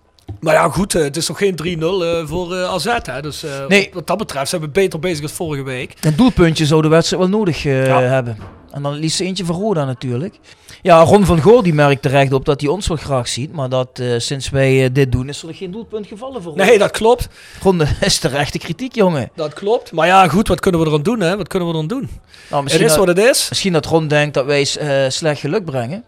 [0.40, 2.96] Maar ja, goed, eh, het is nog geen 3-0 eh, voor eh, AZ.
[3.02, 3.22] Hè?
[3.22, 3.90] Dus Nee.
[3.92, 5.94] wat dat betreft zijn we beter bezig dan vorige week.
[6.00, 8.00] Een doelpuntje zou de wedstrijd wel nodig Ja.
[8.00, 8.36] hebben.
[8.70, 10.38] En dan liefst eentje van Roda natuurlijk.
[10.82, 13.52] Ja, Ron van Goor die merkt terecht op dat hij ons wel graag ziet.
[13.52, 17.28] Maar dat sinds wij dit doen is er geen doelpunt gevallen voor Nee, dat klopt.
[17.62, 19.30] Ron dat is terechte kritiek, jongen.
[19.34, 19.92] Dat klopt.
[19.92, 21.20] Maar ja, goed, wat kunnen we eraan doen?
[21.20, 21.36] Hè?
[21.36, 22.08] Wat kunnen we eraan doen?
[22.50, 23.46] Nou, Het is dat, wat het is.
[23.48, 24.64] misschien dat Ron denkt dat wij
[25.08, 26.04] slecht geluk brengen.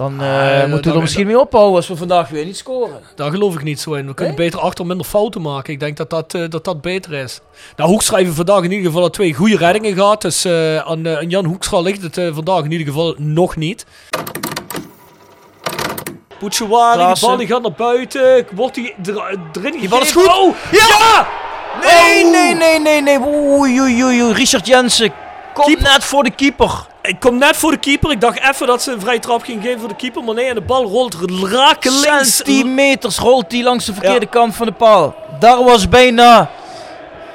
[0.00, 3.00] Dan eh, Ah, moeten we er misschien mee ophouden als we vandaag weer niet scoren.
[3.14, 4.06] Daar geloof ik niet zo in.
[4.06, 4.44] We kunnen Nee?
[4.46, 5.72] beter achter minder fouten maken.
[5.72, 7.40] Ik denk dat dat, eh, dat, dat beter is.
[7.76, 10.22] Nou, Hoekstra heeft vandaag in ieder geval al twee goede reddingen gehad.
[10.22, 13.56] Dus eh, aan, eh, aan Jan Hoekstra ligt het eh, vandaag in ieder geval nog
[13.56, 13.86] niet.
[16.38, 17.28] Die Klaassen.
[17.28, 18.46] bal die gaat naar buiten.
[18.52, 18.94] Wordt er,
[19.52, 20.26] erin Die bal is goed.
[20.26, 21.26] Oh, ja!
[21.80, 22.30] Nee, Oh!
[22.32, 23.18] nee, nee, nee, nee.
[23.26, 24.32] Oei, oei, oei.
[24.32, 25.12] Richard Jensen
[25.54, 26.86] komt net voor de keeper.
[27.02, 28.10] Ik kom net voor de keeper.
[28.10, 30.24] Ik dacht even dat ze een vrije trap ging geven voor de keeper.
[30.24, 32.36] Maar nee, en de bal rolt rakelings.
[32.36, 34.30] Centimeters rolt hij langs de verkeerde Ja.
[34.30, 35.14] kant van de paal.
[35.38, 36.50] Daar was bijna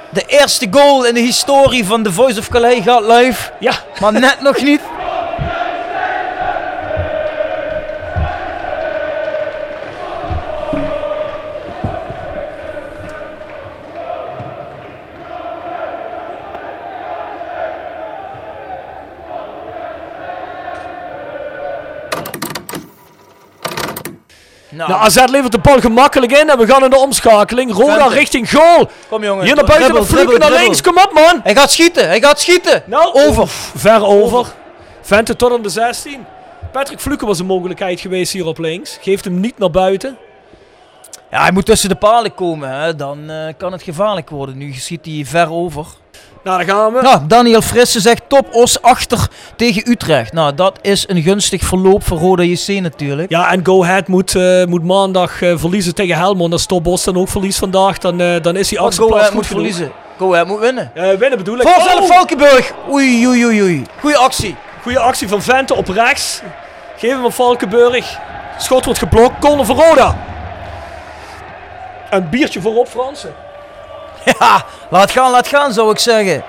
[0.10, 3.52] de eerste goal in de historie van The Voice of Calais gaat live.
[3.60, 4.82] Ja, Maar net nog niet.
[24.76, 26.50] Nou, nou, AZ levert de bal gemakkelijk in.
[26.50, 27.72] En we gaan in de omschakeling.
[27.74, 28.14] Roda Vente.
[28.14, 28.90] richting goal.
[29.10, 29.46] kom jongen.
[29.46, 30.82] Hier naar buiten Dribbel, dribbel, naar links.
[30.82, 31.40] Kom op, man.
[31.44, 32.84] Hij gaat schieten, hij gaat schieten.
[32.86, 33.48] Nou, Over.
[33.76, 34.48] Ver over.
[35.02, 36.26] Vente tot aan de 16.
[36.72, 38.98] Patrick Fluken was een mogelijkheid geweest hier op links.
[39.02, 40.18] Geeft hem niet naar buiten.
[41.32, 42.96] Ja, hij moet tussen de palen komen, hè.
[42.96, 44.58] dan eh, kan het gevaarlijk worden.
[44.58, 45.86] Nu schiet hij ver over.
[46.46, 47.02] Nou, daar gaan we.
[47.02, 50.34] Nou, Daniel Frisse zegt top os achter tegen Utrecht.
[50.34, 53.30] Nou, dat is een gunstig verloop voor Roda JC natuurlijk.
[53.30, 56.54] Ja, en Go Ahead moet, eh, moet maandag eh, verliezen tegen Helmond.
[56.54, 59.46] Als Topos dan ook verliest vandaag, dan, eh, dan is hij achtste Go Ahead moet
[59.46, 59.62] genoeg.
[59.64, 59.92] verliezen.
[60.18, 60.92] Go Ahead moet winnen.
[60.94, 61.68] Winnen bedoel ik.
[61.68, 62.08] Voorzet Oh!
[62.08, 62.74] Valkenburg.
[62.90, 63.84] Oei, oei, oei, oei.
[64.00, 64.56] Goeie actie.
[64.82, 66.42] Goeie actie van Vente op rechts.
[66.98, 68.20] Geef hem aan Valkenburg.
[68.58, 69.40] Schot wordt geblokt.
[69.40, 70.18] Corner voor Roda.
[72.10, 73.34] Een biertje voorop, Fransen.
[74.40, 76.44] Ja, laat gaan, laat gaan zou ik zeggen.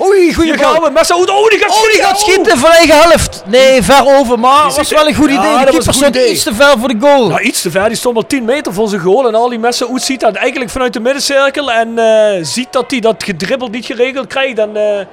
[0.00, 0.90] Oei, Hier bal.
[0.90, 1.30] Massaoud.
[1.30, 2.08] Oh, die gaat Oh, die schieten.
[2.08, 3.42] gaat schieten van eigen helft.
[3.46, 5.52] Nee, ver over, maar Die was wel een goed Ja, idee.
[5.52, 7.28] dat De keeper stond iets te ver voor de goal.
[7.28, 7.88] Nou, iets te ver.
[7.88, 9.28] Die stond al 10 meter voor zijn goal.
[9.28, 11.72] En Ali Massaoud ziet dat eigenlijk vanuit de middencirkel.
[11.72, 14.58] En eh, ziet dat hij dat gedribbeld niet geregeld krijgt.
[14.58, 15.06] En eh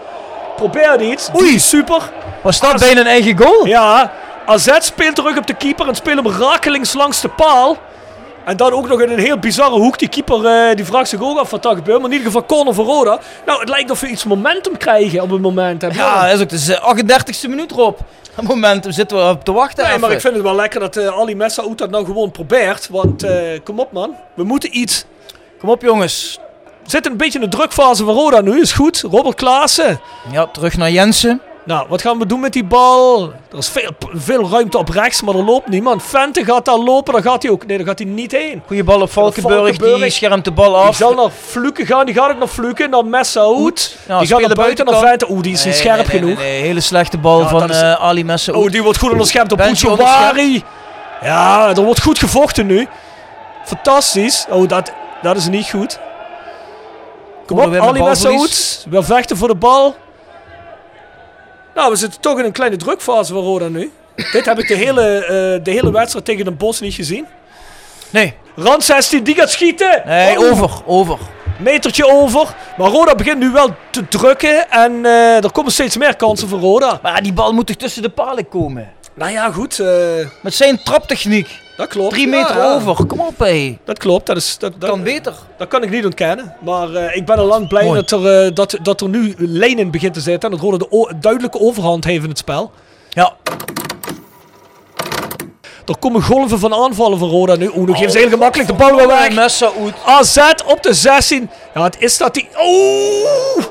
[0.56, 1.30] probeert iets.
[1.40, 2.02] Oei, super.
[2.42, 3.66] Was dat bijna een eigen goal?
[3.66, 4.12] Ja,
[4.46, 7.78] AZ speelt terug op de keeper en speelt hem rakelings langs de paal.
[8.46, 10.00] En dan ook nog in een heel bizarre hoek.
[10.00, 11.98] Die keeper eh, die vraagt zich ook af wat daar gebeurt.
[11.98, 13.20] Maar in ieder geval corner voor Roda.
[13.46, 15.82] Nou, het lijkt of we iets momentum krijgen op het moment.
[15.82, 18.00] Ja, dat is ook de 38e minuut erop.
[18.38, 19.88] Op momentum zitten we op te wachten.
[19.88, 22.90] Nee, maar ik vind het wel lekker dat eh, Ali Messaoud dat nou gewoon probeert.
[22.90, 25.06] Want eh, kom op man, we moeten iets.
[25.60, 26.40] Kom op jongens.
[26.86, 29.02] Zitten een beetje in de drukfase van Roda nu, is goed.
[29.12, 30.00] Robert Klaassen.
[30.32, 31.42] Ja, terug naar Jensen.
[31.66, 33.32] Nou, wat gaan we doen met die bal?
[33.52, 36.04] Er is veel, veel ruimte op rechts, maar er loopt niemand.
[36.04, 37.66] Vente gaat daar lopen, daar gaat hij ook.
[37.66, 38.62] Nee, daar gaat hij niet heen.
[38.68, 39.56] Goeie bal op Valkenburg.
[39.58, 40.02] Valkenburg.
[40.02, 40.96] Die schermt de bal Die af.
[40.96, 43.98] zal naar Fluken gaan, die gaat ook naar Fluken, naar Messaoud.
[44.20, 45.00] Die gaat naar buiten, naar.
[45.00, 45.30] Vente.
[45.30, 46.38] Oeh, die is niet scherp nee, nee, genoeg.
[46.38, 48.64] Nee, nee, hele slechte bal Ja, van is- eh, Ali Messaoud.
[48.64, 50.64] Oh, die wordt goed onderschept door Bentje Bouchouari.
[51.22, 52.88] Ja, er wordt goed gevochten nu.
[53.66, 54.46] Fantastisch.
[54.50, 56.00] Oh, dat, dat is niet goed.
[57.46, 58.04] Kom op, Ali.
[58.04, 58.86] Messaoud.
[58.90, 59.96] Weer vechten voor de bal.
[61.76, 63.92] Nou, we zitten toch in een kleine drukfase van Roda nu.
[64.32, 67.26] Dit heb ik de hele, eh, de hele wedstrijd tegen Den Bosch niet gezien.
[68.10, 70.02] Nee, Rand 16, die gaat schieten.
[70.06, 71.18] nee Oh, over, over.
[71.60, 72.56] Metertje over.
[72.78, 74.70] Maar Roda begint nu wel te drukken.
[74.72, 77.00] En eh, er komen steeds meer kansen voor Roda.
[77.02, 78.92] Maar die bal moet toch tussen de palen komen?
[79.14, 79.80] Nou ja, goed.
[79.80, 79.88] eh,
[80.42, 81.48] Met zijn traptechniek.
[81.78, 82.14] Dat klopt.
[82.14, 82.74] Drie meter ja.
[82.74, 83.06] over.
[83.06, 83.78] Kom op, hé.
[83.84, 84.26] Dat klopt.
[84.26, 85.34] Dat, is, dat, dat, Kan beter.
[85.58, 86.56] dat kan ik niet ontkennen.
[86.62, 88.02] Maar eh, ik ben al lang blij Mooi.
[88.06, 90.50] dat er, eh, dat, dat er nu lijn in begint te zitten.
[90.52, 92.72] En dat Roda de duidelijke overhand heeft in het spel.
[93.10, 93.34] Ja.
[95.86, 97.68] Er komen golven van aanvallen van Roda nu.
[97.76, 99.34] Oeh, nu geven ze heel gemakkelijk de bal weer weg.
[99.34, 99.94] Messaoud.
[100.06, 101.50] AZ op de 16.
[101.74, 102.50] Ja, het is dat die...
[102.64, 103.66] Oeh!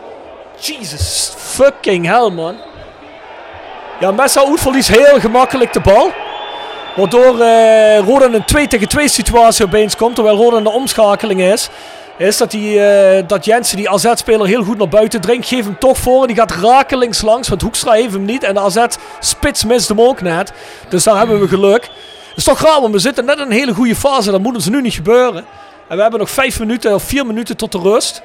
[0.60, 2.56] Jesus fucking hell, man.
[4.00, 6.10] Ja, Messaoud verliest heel gemakkelijk de bal.
[6.96, 10.14] Waardoor eh Roda in een 2 tegen 2 situatie opeens komt.
[10.14, 11.68] Terwijl Roda in de omschakeling is.
[12.18, 15.46] is dat, die, eh, dat Jensen, die AZ-speler, heel goed naar buiten dringt.
[15.48, 18.42] Geeft hem toch voor en die gaat rakelings langs, want Hoekstra heeft hem niet.
[18.42, 20.52] En de AZ-spits mist hem ook net.
[20.88, 21.80] Dus daar hebben we geluk.
[21.82, 24.30] Dat is toch raar, want we zitten net in een hele goede fase.
[24.30, 25.44] Dat moet ons nu niet gebeuren.
[25.88, 28.20] En we hebben nog vijf minuten of vier minuten tot de rust.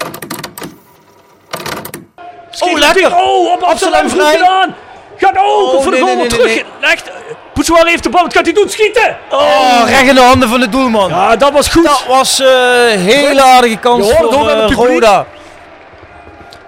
[2.52, 3.16] Schiet Oh, lekker.
[3.16, 4.38] Oh, op Amsterdam vrij.
[4.38, 4.76] gedaan.
[5.18, 6.64] Gaat ook Oh, voor de goal nee, nee, terug.
[6.82, 7.12] Echt.
[7.60, 8.22] Poetswaar heeft de bal.
[8.24, 8.70] Wat gaat hij doen?
[8.70, 9.18] Schieten.
[9.32, 11.10] Oh, recht in de handen van de doelman.
[11.10, 11.84] Ja, dat was goed.
[11.84, 14.90] Dat was een hele aardige kans Je hoort het voor eh, publiek.
[14.90, 15.26] Roda.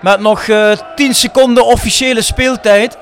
[0.01, 2.97] Met nog eh 10 seconden officiële speeltijd.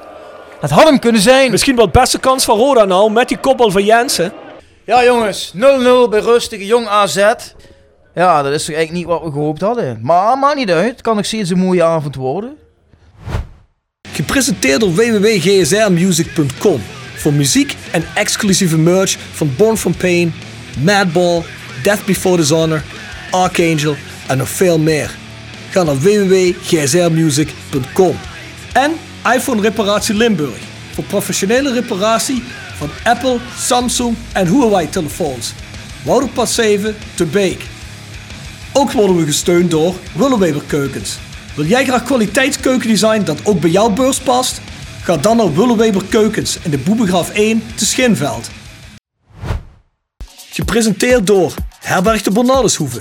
[0.59, 1.51] Het had hem kunnen zijn.
[1.51, 4.33] Misschien wel de beste kans van Roda nou, met die kopbal van Jensen.
[4.85, 5.59] Ja jongens, 0-0
[6.09, 7.15] bij rustige Jong AZ.
[8.13, 9.99] Ja, dat is toch eigenlijk niet wat we gehoopt hadden.
[10.01, 12.57] Maar maakt niet uit, het kan nog steeds een mooie avond worden.
[14.11, 16.81] Gepresenteerd door www.gsrmusic.com.
[17.19, 20.33] Voor muziek en exclusieve merch van Born From Pain,
[20.83, 21.43] Madball,
[21.83, 22.83] Death Before Dishonor,
[23.31, 23.95] Archangel
[24.27, 25.15] en nog veel meer.
[25.69, 28.17] Ga naar www.gsrmusic.com.
[28.73, 28.91] En
[29.35, 30.57] iPhone Reparatie Limburg.
[30.93, 32.43] Voor professionele reparatie
[32.77, 35.53] van Apple, Samsung en Huawei telefoons.
[36.03, 37.61] Wouderpad 7 te Beek.
[38.73, 41.17] Ook worden we gesteund door Willeweber Keukens.
[41.55, 44.61] Wil jij graag kwaliteitskeukendesign dat ook bij jouw beurs past?
[45.09, 48.49] Ga dan naar Willeweber Keukens in de Boebegraaf 1 te Schinveld.
[50.49, 52.99] Gepresenteerd door Herberg de Bernardeshoeve.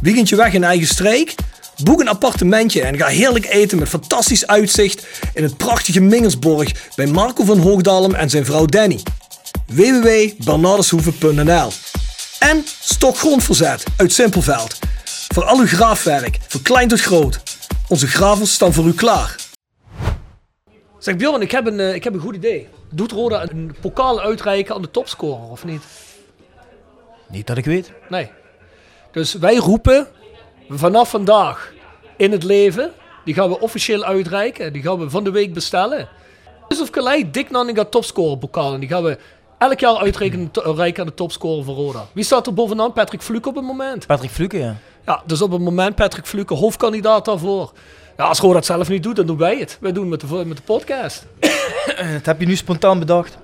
[0.00, 1.34] Weekendje weg in eigen streek?
[1.82, 7.06] Boek een appartementje en ga heerlijk eten met fantastisch uitzicht in het prachtige Mingersborg bij
[7.06, 9.00] Marco van Hoogdalem en zijn vrouw Danny.
[9.66, 11.72] www.bernardeshoeve.nl
[12.38, 14.78] En Stok Grondverzet uit Simpelveld.
[15.28, 17.40] Voor al uw graafwerk, van klein tot groot.
[17.88, 19.43] Onze gravels staan voor u klaar.
[21.04, 22.68] Zeg Bjorn, ik heb een, eh, ik heb een goed idee.
[22.90, 25.82] Doet Roda een pokaal uitreiken aan de topscorer of niet?
[27.28, 27.92] Niet dat ik weet.
[28.08, 28.30] Nee.
[29.12, 30.06] Dus wij roepen
[30.68, 31.72] vanaf vandaag
[32.16, 32.92] in het leven,
[33.24, 34.72] die gaan we officieel uitreiken.
[34.72, 36.08] Die gaan we van de week bestellen.
[36.68, 38.74] Yusuf Kalei, Dick Nanninga topscorer pokaal.
[38.74, 39.18] En die gaan we
[39.58, 42.06] elk jaar uitreiken reiken aan de topscorer van Roda.
[42.12, 42.92] Wie staat er bovenaan?
[42.92, 44.06] Patrick Fluke op het moment.
[44.06, 44.76] Patrick Fluke, ja.
[45.06, 47.72] Ja, dus op het moment Patrick Fluke hoofdkandidaat daarvoor.
[48.16, 49.78] Ja, als Roda het zelf niet doet, dan doen wij het.
[49.80, 51.26] Wij doen het met de, met de podcast.
[52.12, 53.36] Dat heb je nu spontaan bedacht.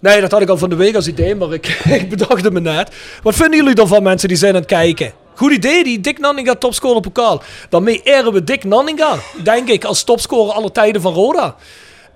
[0.00, 1.66] Nee, dat had ik al van de week als idee, maar ik,
[2.00, 2.94] ik bedacht het me net.
[3.22, 5.12] Wat vinden jullie dan van mensen die zijn aan het kijken?
[5.34, 7.42] Goed idee, die Dick Nanninga topscorer pokaal.
[7.68, 11.56] Daarmee eren we Dick Nanninga, denk ik, als topscorer alle tijden van Roda.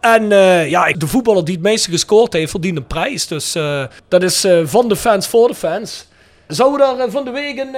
[0.01, 3.27] En eh, ja, de voetballer die het meeste gescoord heeft, verdient een prijs.
[3.27, 6.07] Dus eh, dat is eh, van de fans voor de fans.
[6.47, 7.77] Zouden we daar van de week een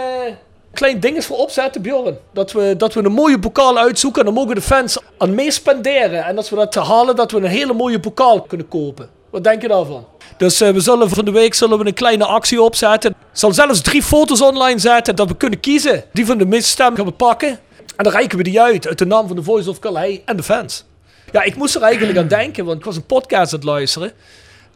[0.75, 2.19] klein ding voor opzetten, Bjorn?
[2.33, 5.51] Dat we, dat we een mooie pokaal uitzoeken en dan mogen de fans aan mee
[5.51, 6.25] spenderen.
[6.25, 9.09] En als we dat halen, dat we een hele mooie pokaal kunnen kopen.
[9.31, 10.07] Wat denk je daarvan?
[10.37, 13.11] Dus eh, we zullen van de week zullen we een kleine actie opzetten.
[13.11, 16.05] Ik zal zelfs drie foto's online zetten dat we kunnen kiezen.
[16.13, 17.49] Die van de meeste stem gaan we pakken.
[17.97, 20.37] En dan reiken we die uit uit de naam van de Voice of Calais en
[20.37, 20.85] de fans.
[21.33, 24.13] Ja, ik moest er eigenlijk aan denken, want ik was een podcast aan het luisteren.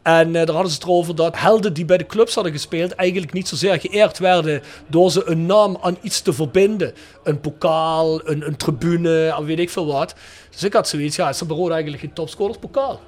[0.07, 2.95] En eh, daar hadden ze het erover dat helden die bij de clubs hadden gespeeld
[2.95, 6.93] eigenlijk niet zozeer geëerd werden door ze een naam aan iets te verbinden.
[7.23, 10.15] Een pokaal, een, een tribune, en weet ik veel wat.
[10.51, 12.99] Dus ik had zoiets, ja, is er eigenlijk geen topscorers pokaal?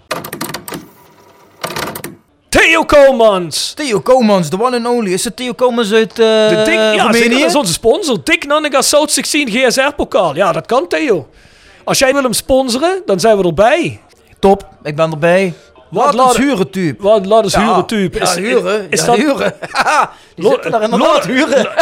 [2.50, 3.74] Theo Komans!
[3.74, 5.14] Theo Komans, de one and only.
[5.14, 8.24] Is het Theo Komans uit eh De Dick, ja, zeker, dat is onze sponsor.
[8.24, 10.36] Dick Nanninga South 16 GSR-pokaal.
[10.36, 11.30] Ja, dat kan Theo.
[11.84, 14.00] Als jij wil hem sponsoren, dan zijn we erbij.
[14.40, 15.54] Top, ik ben erbij.
[15.90, 17.04] Wat laat- huren, type.
[17.04, 18.18] Wat, laat eens huren, type.
[18.20, 18.88] Ja, huren.
[18.92, 19.54] Is ja, dat, huren.
[20.36, 21.68] Die Lo- zitten daar inderdaad huren.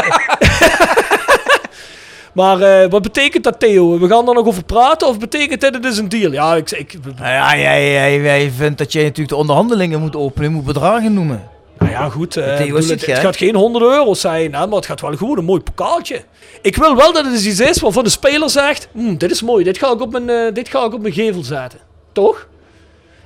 [2.34, 4.00] Maar eh, wat betekent dat, Theo?
[4.00, 6.32] We gaan er nog over praten of betekent dat het is een deal?
[6.32, 10.16] Ja, ik, ik, Nou ja, jij, jij, jij vindt dat jij natuurlijk de onderhandelingen moet
[10.16, 11.44] openen, moet bedragen noemen.
[11.80, 12.32] nou ja, goed.
[12.32, 15.02] Theo ik bedoel, is het, het gaat geen 100 euro zijn, hè, maar het gaat
[15.02, 16.22] wel gewoon een mooi pokaaltje.
[16.62, 19.64] Ik wil wel dat het iets is waarvan de speler zegt: "Hmm, Dit is mooi,
[19.64, 21.80] dit ga, ik op mijn, eh, dit ga ik op mijn gevel zetten.
[22.12, 22.48] Toch?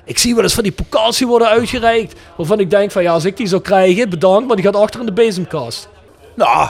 [0.05, 2.19] Ik zie wel eens van die pokaals die worden uitgereikt.
[2.37, 4.99] Waarvan ik denk: van ja, als ik die zou krijgen, bedankt, maar die gaat achter
[4.99, 5.89] in de bezemkast.
[6.35, 6.69] Nou,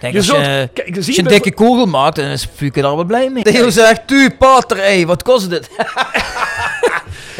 [0.00, 2.80] denk Je als zult- je, kijk, als je een dikke kogel maakt, dan is Fuke
[2.80, 3.42] daar wel blij mee.
[3.42, 5.68] Theo zegt, tu, pater, ey, wat kost het?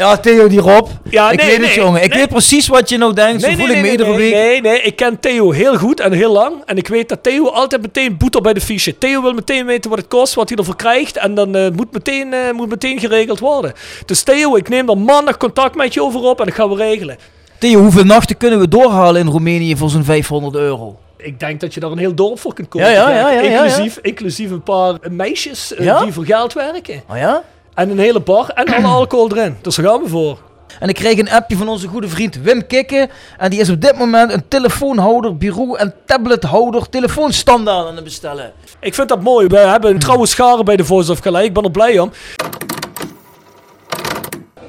[0.00, 0.88] ja, Theo, die Rob.
[1.10, 2.02] Ja, ik nee, weet het, jongen.
[2.02, 2.18] Ik nee.
[2.18, 3.42] weet precies wat je nou denkt.
[3.42, 4.32] Zo voel ik me iedere nee, week.
[4.32, 6.54] Nee, nee, ik ken Theo heel goed en heel lang.
[6.66, 8.98] En ik weet dat Theo altijd meteen boeter bij de fiche.
[8.98, 11.16] Theo wil meteen weten wat het kost, wat hij ervoor krijgt.
[11.16, 13.72] En dan eh, moet, meteen, eh, moet meteen geregeld worden.
[14.06, 16.76] Dus Theo, ik neem dan maandag contact met je over op en dat gaan we
[16.76, 17.16] regelen.
[17.58, 20.98] Theo, hoeveel nachten kunnen we doorhalen in Roemenië voor zo'n 500 euro?
[21.16, 22.90] Ik denk dat je daar een heel dorp voor kunt kopen.
[22.90, 27.02] Ja, ja, ja, inclusief, inclusief een paar meisjes eh, die voor geld werken.
[27.08, 27.42] Oh ja?
[27.74, 29.56] En een hele bar en alle alcohol erin.
[29.62, 30.38] Dus daar gaan we voor.
[30.80, 33.10] En ik kreeg een appje van onze goede vriend Wim Kikken.
[33.38, 38.52] En die is op dit moment een telefoonhouder, bureau en tablethouder, telefoonstandaard aan het bestellen.
[38.80, 39.46] Ik vind dat mooi.
[39.46, 41.44] We hebben een trouwe schare bij de Voice of Calais.
[41.46, 42.12] Ik ben er blij om.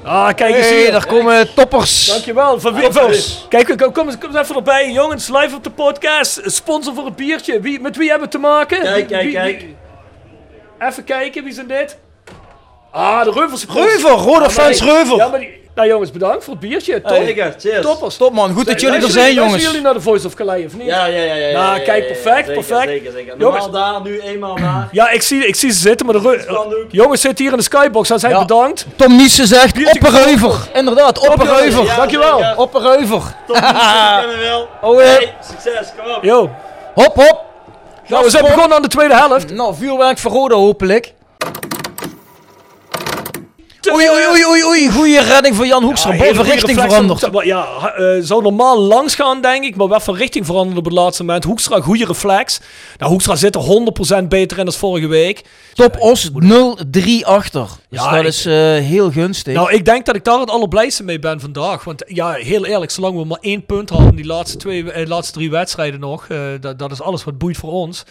[0.04, 0.90] Ah, kijk eens Hey, hier.
[0.92, 2.06] daar komen toppers.
[2.06, 2.60] Dankjewel.
[2.60, 3.46] Van wie, Toppers.
[3.48, 4.92] kijk, kom, kom, eens- kom eens even erbij.
[4.92, 6.40] Jongens, live op de podcast.
[6.44, 7.60] Sponsor voor het biertje.
[7.60, 8.80] Wie, met wie hebben we te maken?
[8.82, 9.60] Kijk, kijk, Wie- kijk.
[9.60, 9.76] wie-
[10.88, 11.98] even kijken, wie zijn dit?
[12.92, 13.66] Ah, de Reuvels.
[13.68, 15.16] Reuver, rode fans Reuver.
[15.16, 15.60] Ja, maar die...
[15.74, 17.00] Nou jongens, bedankt voor het biertje.
[17.00, 17.16] Top.
[17.16, 17.82] Zeker, cheers.
[17.86, 18.16] Toppers.
[18.16, 19.62] Top man, goed dat jullie er zijn jongens.
[19.62, 20.86] jullie naar de Voice of Calais of niet?
[20.86, 21.46] Ja, ja, ja, ja.
[21.48, 22.88] ja, Nou, kijk, perfect, zeker, perfect.
[22.88, 23.34] Zeker, zeker.
[23.38, 23.64] Jongens.
[23.66, 24.88] Normaal daar, nu eenmaal daar.
[24.90, 28.08] Ja, ik zie, ik zie ze zitten, maar de jongens zitten hier in de skybox.
[28.08, 28.38] Hij zijn Ja.
[28.38, 28.86] bedankt.
[28.96, 30.68] Tom Niessen zegt Biertje opperreuver.
[30.74, 31.84] Inderdaad, opperreuver.
[31.84, 32.38] Ja, Dankjewel.
[32.56, 33.68] Tot ziens, ik
[34.20, 34.68] ken hem wel.
[34.80, 34.96] Oh.
[34.98, 36.22] Hey, succes, kom op.
[36.24, 36.50] Yo.
[36.94, 37.44] Hop, hop.
[38.06, 39.50] Nou, we zijn begonnen aan de tweede helft.
[39.52, 41.12] Nou, vuurwerk voor Roda hopelijk.
[43.90, 44.90] Oei, oei, oei, oei, oei.
[44.90, 46.12] Goeie redding van Jan Hoekstra.
[46.12, 47.28] Ja, goede richting veranderd.
[47.44, 49.76] Ja, eh, zou normaal langs gaan, denk ik.
[49.76, 51.44] Maar wel van richting veranderd op het laatste moment.
[51.44, 52.60] Hoekstra, goede reflex.
[52.98, 55.42] Nou, Hoekstra zit er 100% beter in dan vorige week.
[55.74, 57.66] Top Os 0-3 achter.
[57.88, 59.54] Dus Ja, dat is eh, heel gunstig.
[59.54, 61.84] Nou, ik denk dat ik daar het allerblijste mee ben vandaag.
[61.84, 65.32] Want ja, heel eerlijk, zolang we maar één punt hadden die laatste, twee, eh, laatste
[65.32, 68.04] drie wedstrijden nog, eh, dat, dat is alles wat boeit voor ons.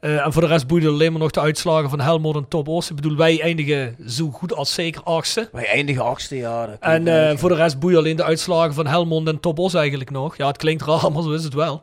[0.00, 2.68] Eh, en voor de rest boeide alleen maar nog de uitslagen van Helmond en Top
[2.68, 2.90] Os.
[2.90, 5.48] Ik bedoel, wij eindigen zo goed als zeker achtste.
[5.52, 6.76] Wij eindigen achtste, ja.
[6.80, 10.10] En eh, voor de rest boeien alleen de uitslagen van Helmond en Top Os eigenlijk
[10.10, 10.36] nog.
[10.36, 11.80] Ja, het klinkt raar, maar zo is het wel.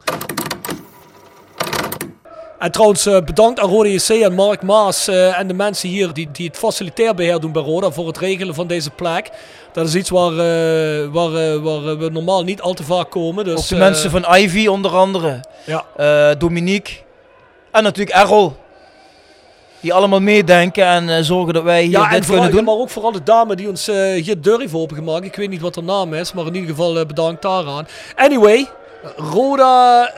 [2.60, 6.30] En trouwens, eh, bedankt aan Rode JC en Mark Maas en de mensen hier die,
[6.32, 9.30] die het faciliteerbeheer doen bij Roda voor het regelen van deze plek.
[9.72, 10.36] Dat is iets waar,
[11.12, 13.46] waar, waar we normaal niet al te vaak komen.
[13.46, 15.44] Dus, Ook de mensen van Ivy onder andere.
[15.66, 16.36] Ja.
[16.36, 16.94] Dominique.
[17.74, 18.56] En natuurlijk Errol.
[19.80, 22.56] Die allemaal meedenken en eh, zorgen dat wij hier Ja, dit kunnen doen.
[22.60, 25.26] ja, maar ook vooral de dame die ons eh, hier deur heeft opengemaakt.
[25.26, 27.88] Ik weet niet wat haar naam is, maar in ieder geval eh, bedankt daaraan.
[28.16, 28.68] Anyway,
[29.16, 30.12] Roda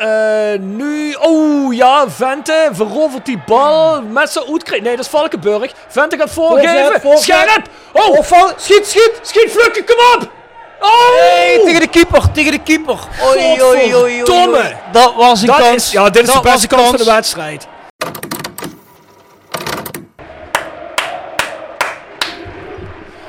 [0.59, 1.13] nu...
[1.19, 4.01] Oh ja, Vente verovert die bal.
[4.01, 4.83] Met zijn uitkrijgt.
[4.85, 5.73] Nee, dat is Valkenburg.
[5.87, 7.17] Vente gaat voorgeven.
[7.17, 7.69] Scherp!
[7.93, 8.19] Oh,
[8.57, 9.19] schiet, schiet!
[9.21, 10.31] Schiet, Flukke, kom op!
[10.79, 11.63] Oh!
[11.65, 12.97] Tegen de keeper, tegen de keeper.
[13.27, 13.91] Oei, oei.
[13.91, 14.75] Godverdomme.
[14.91, 15.75] Dat was een Dat kans.
[15.75, 17.67] is, ja, dit is Dat de beste kans van de wedstrijd.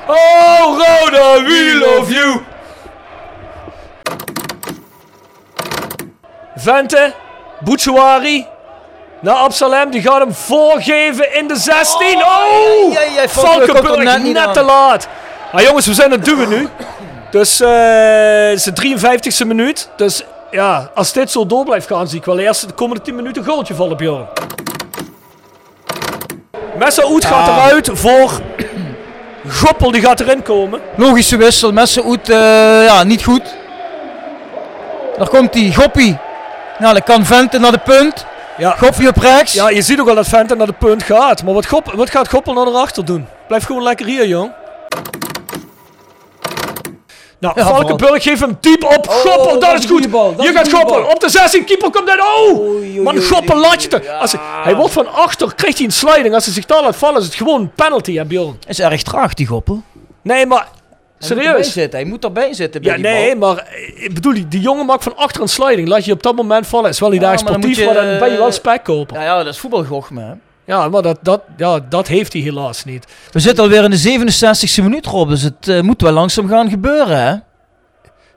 [0.06, 2.40] Oh, Roda, we love you!
[6.56, 7.12] Vente,
[7.60, 8.46] Bouchouari,
[9.20, 12.16] naar Absalem, die gaat hem voorgeven in de 16.
[12.16, 12.92] Oh!
[12.92, 15.08] ja, Valkenburg er net te laat.
[15.52, 16.68] Maar jongens, we zijn het duwen nu.
[17.30, 17.68] Dus eh,
[18.48, 19.88] het is de 53ste minuut.
[19.96, 23.14] Dus ja, als dit zo door blijft gaan, zie ik wel eerst de komende 10
[23.14, 24.26] minuten een goaltje vallen, Bjorn.
[26.78, 27.56] Messaoud gaat Ah.
[27.66, 28.30] eruit voor
[29.60, 30.80] Goppel, die gaat erin komen.
[30.96, 32.36] Logische wissel, Messeoet, eh
[32.84, 33.54] ja, niet goed.
[35.18, 36.18] Daar komt hij, Goppie.
[36.78, 38.26] Nou, dan kan Vente naar de punt.
[38.58, 38.70] Ja.
[38.70, 39.52] Goppie op rechts.
[39.52, 41.42] Ja, je ziet ook al dat Vente naar de punt gaat.
[41.42, 43.26] Maar wat, Gop, wat gaat Goppel nou erachter doen?
[43.48, 44.50] Blijf gewoon lekker hier, jong.
[47.54, 49.60] Nou, Ja, Valkenburg geeft hem diep op Goppel.
[49.60, 50.10] dat is goed.
[50.10, 51.02] bal, is gaat Goppel.
[51.04, 51.64] Op de 16.
[51.64, 52.20] Keeper komt uit.
[52.20, 52.58] Oh!
[52.58, 54.10] Oei, Man, Goppel laat je te...
[54.12, 56.34] Als hij, hij wordt van achter, krijgt hij een sliding.
[56.34, 58.58] Als hij zich daar laat vallen, is het gewoon een penalty, hè, Bjorn?
[58.66, 59.82] Is erg traag, die Goppel.
[60.22, 60.68] Nee, maar...
[61.18, 61.72] Hij moet Serieus?
[61.72, 63.54] zitten, hij moet erbij zitten bij Ja, die nee, bal.
[63.54, 65.88] maar eh, ik bedoel, die, jongen maakt van achter een sliding.
[65.88, 66.90] Laat je op dat moment vallen.
[66.90, 68.52] Is wel niet Ja, erg maar dan sportief, moet maar je, dan ben je wel
[68.52, 69.16] spek kopen.
[69.16, 70.36] Ja, ja, dat is voetbalgochme.
[70.66, 73.06] Ja, maar dat, dat, ja, dat heeft hij helaas niet.
[73.32, 74.28] We zitten alweer in de
[74.78, 75.28] 67e minuut, Rob.
[75.28, 77.34] Dus het eh, moet wel langzaam gaan gebeuren, hè.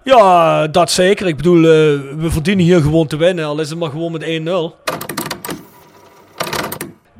[0.03, 1.27] Ja, dat zeker.
[1.27, 1.63] Ik bedoel, eh,
[2.17, 3.45] we verdienen hier gewoon te winnen.
[3.45, 4.27] Al is het maar gewoon met 1-0.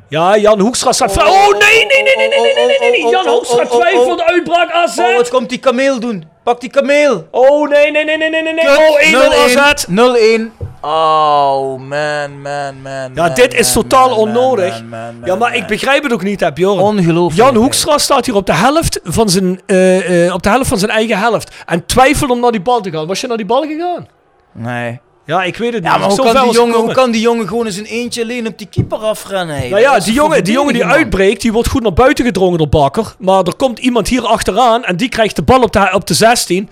[0.08, 1.16] Ja, Jan Hoekstra staat...
[1.16, 3.10] Oh, oh nee, nee, nee, nee, nee, nee, nee, nee, nee.
[3.10, 4.98] Jan Hoekstra twijfelt, uitbraak AZ.
[4.98, 6.24] Oh, wat komt die kameel doen?
[6.50, 7.28] Pak die kameel.
[7.30, 8.54] Oh, nee, nee, nee, nee, nee, nee.
[8.54, 8.66] nee.
[8.66, 9.84] Oh, 1-0 AZ.
[9.88, 10.68] 0-1.
[10.80, 13.10] Oh, man, man, man.
[13.14, 14.82] Ja, man, dit is man, totaal man, onnodig.
[15.24, 16.80] Ja, maar ik begrijp het ook niet, hè, Bjorn.
[16.80, 17.48] Ongelooflijk.
[17.48, 20.78] Jan Hoekstra staat hier op de helft van zijn, eh, eh, op de helft van
[20.78, 21.54] zijn eigen helft.
[21.66, 23.06] En twijfelt om naar die bal te gaan.
[23.06, 24.08] Was je naar die bal gegaan?
[24.52, 25.00] Nee.
[25.26, 26.00] Ja, ik weet het Ja, niet.
[26.00, 28.58] maar hoe kan, die jongen, hoe kan die jongen gewoon eens een eentje alleen op
[28.58, 29.70] die keeper afrennen?
[29.70, 30.92] Nou ja, die jongen, die jongen die man.
[30.92, 33.14] uitbreekt, die wordt goed naar buiten gedrongen door Bakker.
[33.18, 36.14] Maar er komt iemand hier achteraan en die krijgt de bal op de, op de
[36.14, 36.68] 16.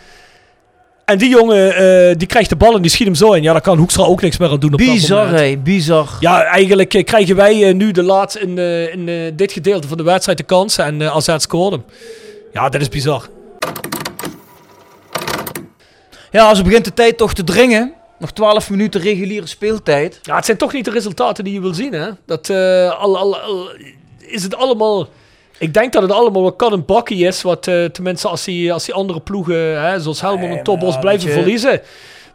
[1.04, 3.42] En die jongen, eh, die krijgt de bal en die schiet hem zo in.
[3.42, 5.56] Ja, daar kan Hoekstra ook niks meer aan doen op Bizar, hé.
[5.56, 6.08] Bizar.
[6.20, 8.58] Ja, eigenlijk eh, krijgen wij eh, nu de laatste in,
[8.92, 10.84] in dit gedeelte van de wedstrijd de kansen.
[10.84, 11.84] En uh, AZ scoort hem.
[12.52, 13.28] Ja, dat is bizar.
[16.30, 17.92] Ja, als begint de tijd toch te dringen.
[18.18, 20.18] Nog 12 minuten reguliere speeltijd.
[20.22, 22.08] Ja, het zijn toch niet de resultaten die je wil zien, hè?
[22.26, 23.70] Dat, eh, al, al, al
[24.18, 25.08] is het allemaal
[25.58, 27.42] Ik denk dat het allemaal wat kat en bakkie is.
[27.42, 31.00] Wat eh, tenminste als die, als die andere ploegen, hè, zoals Helmond en Topos, ja,
[31.00, 31.80] blijven je- verliezen.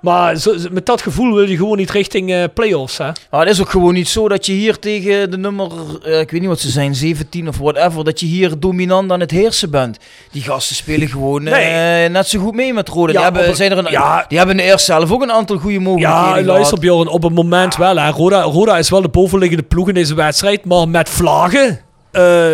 [0.04, 2.98] Maar zo, met dat gevoel wil je gewoon niet richting eh play-offs.
[2.98, 3.10] Hè?
[3.30, 5.72] Maar het is ook gewoon niet zo dat je hier tegen de nummer,
[6.04, 9.20] eh, ik weet niet wat ze zijn, 17 of whatever, dat je hier dominant aan
[9.20, 9.98] het heersen bent.
[10.32, 13.12] Die gasten spelen gewoon eh, net zo goed mee met Rode.
[13.12, 14.26] Ja, die, hebben, op zijn er een, ja.
[14.28, 17.76] die hebben eerst zelf ook een aantal goede mogelijkheden Ja, luister Bjorn, op het moment
[17.76, 17.98] wel.
[17.98, 18.10] Hè.
[18.10, 20.66] Roda, Roda is wel de bovenliggende ploeg in deze wedstrijd.
[20.66, 21.80] Maar met vlagen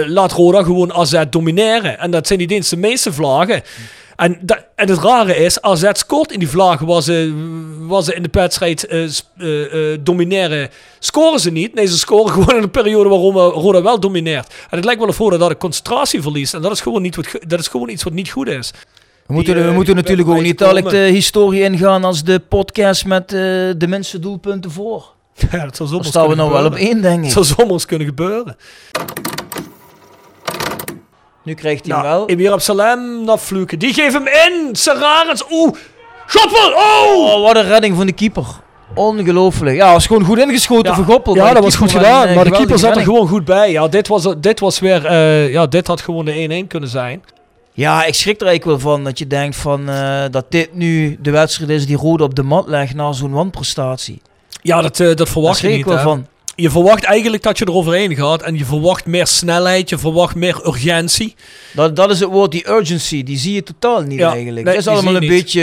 [0.06, 2.00] laat Roda gewoon AZ domineren.
[2.00, 3.62] En dat zijn niet eens de meeste vlagen.
[4.20, 7.34] En, dat, en het rare is, AZ scoort in die vlagen waar ze,
[7.80, 11.74] waar ze in de wedstrijd eh, sp- eh, eh, domineren, scoren ze niet.
[11.74, 14.48] Nee, ze scoren gewoon in een periode waarom eh, Roda wel domineert.
[14.70, 16.54] En het lijkt wel of Roda dat de concentratie verliest.
[16.54, 18.72] En dat is gewoon, niet wat, dat is gewoon iets wat niet goed is.
[19.28, 22.40] We moeten, Die, we eh, moeten natuurlijk ook niet dadelijk de historie ingaan als de
[22.40, 23.40] podcast met eh,
[23.78, 25.06] de minste doelpunten voor.
[25.52, 26.94] Ja, dat zou zomaar staan we kunnen nou wel op gebeuren.
[26.96, 27.32] één, denk Het ik.
[27.32, 28.56] zou zomaar eens kunnen gebeuren.
[31.50, 32.28] Nu krijgt hij hem Nou, wel.
[32.30, 33.78] Emir Absalem naar Fluke.
[33.78, 34.76] Die geeft hem in.
[34.76, 35.44] Serarens.
[35.52, 35.76] Oeh.
[36.28, 36.72] Schoppel.
[36.74, 37.34] Oh.
[37.34, 38.46] Oh, wat een redding van de keeper.
[38.96, 39.76] Ongelooflijk.
[39.76, 41.36] Ja, was gewoon goed ingeschoten voor Goppel.
[41.36, 42.22] Ja, dat was goed keeper gedaan.
[42.24, 43.72] een, eh, maar de keeper geweldige zat er gewoon goed bij.
[43.72, 45.06] Ja, dit was, dit was weer...
[45.06, 47.24] eh, ja, dit had gewoon de 1-1 kunnen zijn.
[47.74, 51.18] Ja, ik schrik er eigenlijk wel van dat je denkt van, eh, dat dit nu
[51.22, 54.22] de wedstrijd is die Rode op de mat legt na zo'n wanprestatie.
[54.62, 55.86] Ja, dat, eh, dat verwacht je schrik ik niet.
[55.86, 56.04] wel hè.
[56.04, 56.28] van.
[56.62, 58.42] Je verwacht eigenlijk dat je eroverheen gaat.
[58.42, 59.90] En je verwacht meer snelheid.
[59.90, 61.36] Je verwacht meer urgentie.
[61.74, 64.66] Dat, dat is het woord, die urgency, die zie je totaal niet Ja, eigenlijk.
[64.66, 65.30] nee, het is allemaal een niet.
[65.30, 65.62] beetje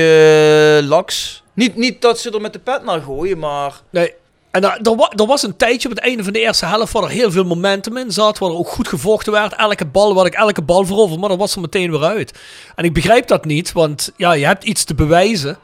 [0.83, 1.43] eh, laks.
[1.55, 3.73] Niet, niet dat ze er met de pet naar gooien, maar...
[3.91, 4.13] Nee.
[4.51, 7.03] En er, wa- er was een tijdje op het einde van de eerste helft waar
[7.03, 8.39] er heel veel momentum in zat.
[8.39, 9.55] Waar er ook goed gevochten werd.
[9.55, 11.19] Elke bal, wat ik elke bal verover.
[11.19, 12.33] Maar dat was er meteen weer uit.
[12.75, 13.73] En ik begrijp dat niet.
[13.73, 15.59] Want ja, je hebt iets te bewijzen.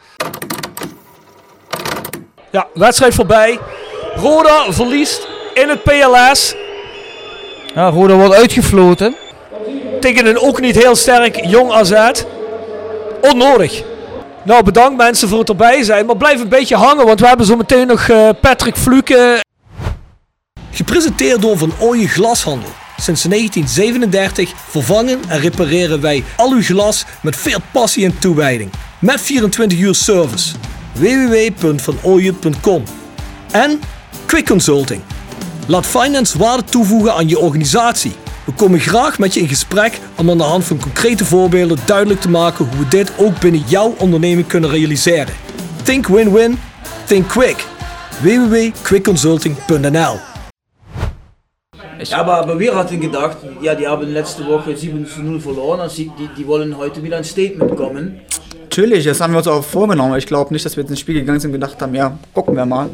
[2.51, 3.59] Ja, wedstrijd voorbij.
[4.17, 6.55] Roda verliest in het PLS.
[7.75, 9.15] Ja, Rode wordt uitgefloten.
[10.01, 11.93] Tegen een ook niet heel sterk jong AZ.
[13.21, 13.83] Onnodig.
[14.45, 16.07] Nou, bedankt mensen voor het erbij zijn.
[16.07, 19.41] Maar blijf een beetje hangen, want we hebben zo meteen nog eh, Patrick Fluke.
[20.71, 22.71] Gepresenteerd door Van Ooyen Glashandel.
[22.97, 28.71] Sinds 1937 vervangen en repareren wij al uw glas met veel passie en toewijding.
[28.99, 30.55] Met 24 uur service.
[30.93, 32.83] www.vanooyen.com
[33.51, 33.81] En
[34.33, 35.01] Quick Consulting.
[35.67, 38.13] Laat finance waarde toevoegen aan je organisatie.
[38.45, 42.21] We komen graag met je in gesprek om aan de hand van concrete voorbeelden duidelijk
[42.21, 45.35] te maken hoe we dit ook binnen jouw onderneming kunnen realiseren.
[45.83, 46.59] Think win-win,
[47.07, 47.67] think quick.
[48.21, 50.19] www.quickconsulting.nl
[51.99, 55.97] Ja, aber, wir hatten gedacht, ja, die haben letzte Woche 7 zu 0 verloren, also
[55.97, 58.21] die, die, die wollen heute wieder ein Statement kommen.
[58.63, 60.17] Natürlich, das haben wir uns auch vorgenommen.
[60.17, 62.57] Ich glaube nicht, dass wir jetzt ins Spiel gegangen sind und gedacht haben, ja, gucken
[62.57, 62.89] wir mal.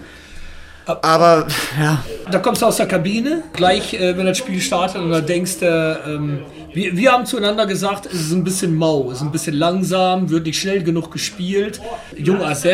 [1.02, 1.46] Aber
[1.80, 5.20] ja, Da kommst du aus der Kabine, gleich äh, wenn das Spiel startet und da
[5.20, 6.38] denkst du, ähm,
[6.72, 10.30] wir, wir haben zueinander gesagt, es ist ein bisschen mau, es ist ein bisschen langsam,
[10.30, 11.80] wird nicht schnell genug gespielt.
[12.16, 12.66] Jung AZ,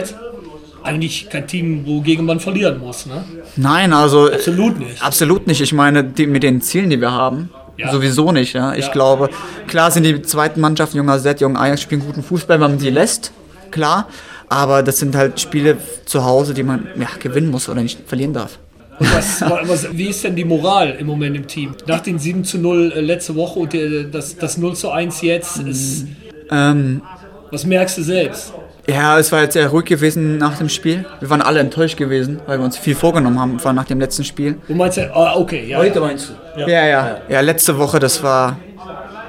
[0.83, 3.25] eigentlich kein Team, wogegen man verlieren muss, ne?
[3.57, 5.03] nein, also Absolut nicht.
[5.03, 5.61] absolut nicht.
[5.61, 7.91] Ich meine, die, mit den Zielen, die wir haben, Ja.
[7.91, 8.53] sowieso nicht.
[8.53, 8.75] Ja.
[8.75, 8.93] Ich Ja.
[8.93, 9.31] glaube,
[9.67, 12.91] klar sind die zweiten Mannschaften, junger Z, jung Ajax, spielen guten Fußball, wenn man sie
[12.91, 13.33] lässt,
[13.71, 14.09] klar.
[14.49, 18.33] Aber das sind halt Spiele zu Hause, die man ja, gewinnen muss oder nicht verlieren
[18.33, 18.59] darf.
[18.99, 21.75] Und was, was, wie ist denn die Moral im Moment im Team?
[21.87, 25.21] Nach den 7 zu 0 äh, letzte Woche und äh, das, das 0 zu 1
[25.23, 26.07] jetzt, ist,
[26.51, 27.03] Ähm,
[27.51, 28.53] was merkst du selbst?
[28.87, 31.07] Ja, es war jetzt sehr ruhig gewesen nach dem Spiel.
[31.19, 33.99] Wir waren alle enttäuscht gewesen, weil wir uns viel vorgenommen haben, vor allem nach dem
[33.99, 34.57] letzten Spiel.
[34.69, 35.79] Du meinst ja, ah, okay, ja.
[35.79, 36.01] Heute ja.
[36.03, 36.61] meinst du?
[36.61, 37.17] Ja, ja.
[37.29, 38.59] Ja, letzte Woche, das war.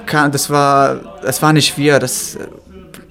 [0.04, 1.00] ka- Das war.
[1.22, 1.98] Das war nicht wir.
[1.98, 2.38] Das.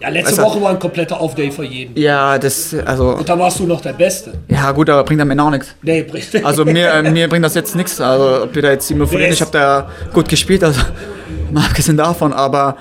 [0.05, 1.97] Ja, letzte Weißt du- Woche war ein kompletter Off-Day für jeden.
[1.99, 2.75] Ja, das.
[2.85, 3.09] Also.
[3.15, 4.33] Und da warst du noch der Beste.
[4.49, 5.73] Ja, gut, aber bringt am Ende auch nichts.
[5.81, 7.99] Nee, bringt Also mir, äh, mir bringt das jetzt nichts.
[7.99, 10.79] Also ob wir da jetzt 7 verlieren, ich habe da gut gespielt, also
[11.51, 12.77] mal abgesehen davon, aber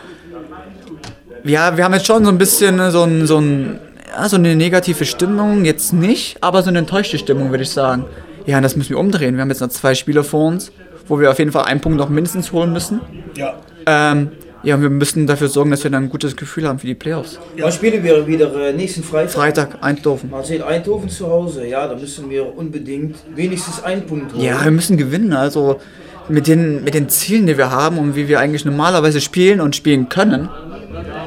[1.44, 3.78] ja, wir haben jetzt schon so ein bisschen äh, so, ein, so, ein,
[4.14, 8.04] ja, so eine negative Stimmung, jetzt nicht, aber so eine enttäuschte Stimmung, würde ich sagen.
[8.46, 9.34] Ja, und das müssen wir umdrehen.
[9.36, 10.72] Wir haben jetzt noch zwei Spiele vor uns,
[11.08, 13.00] wo wir auf jeden Fall einen Punkt noch mindestens holen müssen.
[13.36, 13.54] Ja.
[13.86, 14.30] Ähm,
[14.64, 16.94] ja, und wir müssen dafür sorgen, dass wir dann ein gutes Gefühl haben für die
[16.94, 17.38] Playoffs.
[17.58, 19.32] Wann spielen wir wieder äh, nächsten Freitag?
[19.32, 20.30] Freitag, Eindhoven.
[20.30, 24.42] Man sieht Eindhoven zu Hause, ja, da müssen wir unbedingt wenigstens einen Punkt holen.
[24.42, 25.32] Ja, wir müssen gewinnen.
[25.32, 25.80] Also
[26.28, 29.76] mit den, mit den Zielen, die wir haben und wie wir eigentlich normalerweise spielen und
[29.76, 30.48] spielen können,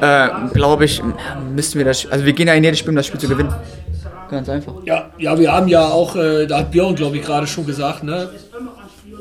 [0.00, 1.02] äh, glaube ich,
[1.54, 2.06] müssen wir das.
[2.10, 3.54] Also wir gehen ja in jedes Spiel, um das Spiel zu gewinnen.
[4.30, 4.74] Ganz einfach.
[4.84, 8.02] Ja, ja, wir haben ja auch, äh, da hat Björn, glaube ich, gerade schon gesagt,
[8.02, 8.28] ne?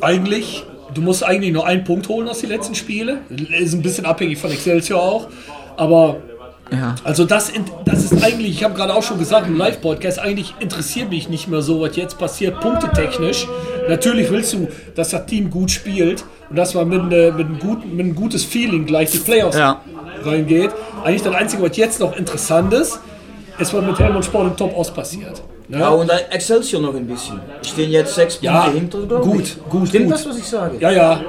[0.01, 3.19] Eigentlich, du musst eigentlich nur einen Punkt holen aus den letzten Spielen.
[3.59, 5.27] Ist ein bisschen abhängig von Excelsior auch.
[5.75, 6.17] Aber
[6.71, 6.95] Ja.
[7.05, 7.51] Also das,
[7.85, 11.47] das ist eigentlich, ich habe gerade auch schon gesagt im Live-Podcast, eigentlich interessiert mich nicht
[11.47, 13.47] mehr so, was jetzt passiert, punktetechnisch.
[13.87, 17.59] Natürlich willst du, dass das Team gut spielt und dass man mit, ne, mit, einem
[17.59, 19.79] guten, mit einem gutes Feeling gleich die Playoffs Ja.
[20.25, 20.71] reingeht.
[21.05, 22.99] Eigentlich das Einzige, was jetzt noch interessant ist,
[23.59, 25.41] ist, was mit Helmut Sport im Top Ost passiert.
[25.69, 25.79] Ne?
[25.79, 27.41] Ja, und Excelsior noch ein bisschen.
[27.61, 29.57] Stehen jetzt sechs Punkte Ja, hinter, glaube gut, ich.
[29.69, 30.13] gut, Stimmt gut.
[30.13, 30.77] das, was ich sage?
[30.79, 31.19] Ja, ja.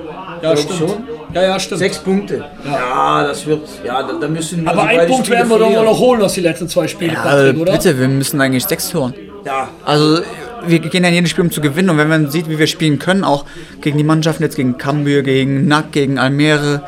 [0.41, 0.78] Ja, stimmt.
[0.78, 0.93] schon.
[1.34, 1.78] Ja, ja, stimmt.
[1.80, 2.45] Sechs Punkte.
[2.64, 3.62] Ja, das wird.
[3.84, 6.34] Ja, da, da müssen wir Aber einen Punkt Spiele werden wir doch noch holen aus
[6.34, 7.72] den letzten zwei Spielen, Ja, Patrick, oder?
[7.72, 9.12] bitte, wir müssen eigentlich sechs hören.
[9.45, 10.20] Ja, Also
[10.66, 11.91] wir gehen ja in jedes Spiel, um zu gewinnen.
[11.91, 13.45] Und wenn man sieht, wie wir spielen können, auch
[13.80, 16.82] gegen die Mannschaften, jetzt gegen Cambio, gegen Nack, gegen Almere,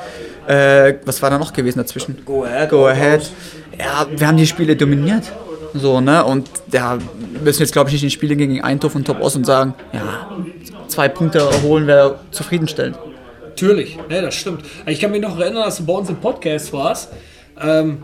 [0.47, 2.19] äh, was war da noch gewesen dazwischen?
[2.25, 2.71] Go Ahead.
[2.71, 3.29] Go ahead.
[3.77, 5.25] Ja, wir haben die Spiele dominiert.
[5.75, 6.25] So, ne?
[6.25, 9.37] Und ja, wir müssen jetzt, glaube ich, nicht in Spiele gegen Eindhoven und Top Ost
[9.37, 10.31] und sagen, ja,
[10.89, 12.99] zwei Punkte erholen wäre zufriedenstellend.
[13.45, 14.63] Natürlich, ne, das stimmt.
[14.87, 17.11] Ich kann mich noch erinnern, dass du bei uns im Podcast warst.
[17.61, 18.03] Ähm,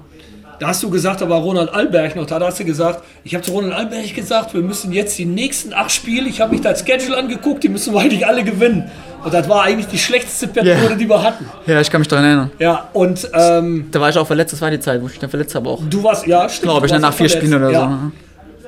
[0.59, 3.34] da hast du gesagt, da war Ronald Alberg noch da, da hast du gesagt, ich
[3.34, 6.61] habe zu Ronald Alberg gesagt, wir müssen jetzt die nächsten acht Spiele, ich habe mich
[6.62, 8.90] das Schedule angeguckt, die müssen wir eigentlich alle gewinnen.
[9.24, 10.94] Und das war eigentlich die schlechteste Periode, Ja.
[10.94, 11.46] die wir hatten.
[11.66, 12.50] Ja, ich kann mich daran erinnern.
[12.59, 15.20] Ja, und ähm, Da war ich auch verletzt, das war die Zeit, wo ich mich
[15.20, 15.80] dann verletzt habe auch.
[15.88, 16.70] du warst, ja, stimmt.
[16.70, 17.46] Glaube ich, dann nach vier verletzt.
[17.48, 17.80] Spielen oder ja.
[17.80, 17.86] so.
[17.88, 18.12] ne?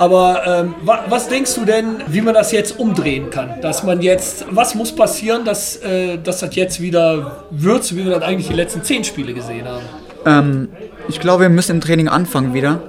[0.00, 3.60] Aber ähm, wa was denkst du denn, wie man das jetzt umdrehen kann?
[3.60, 8.04] Dass man jetzt, was muss passieren, dass, äh, dass das jetzt wieder wird, so wie
[8.04, 9.82] wir das eigentlich die letzten zehn Spiele gesehen haben?
[10.28, 10.68] Ähm,
[11.08, 12.82] ich glaube, wir müssen im Training anfangen wieder.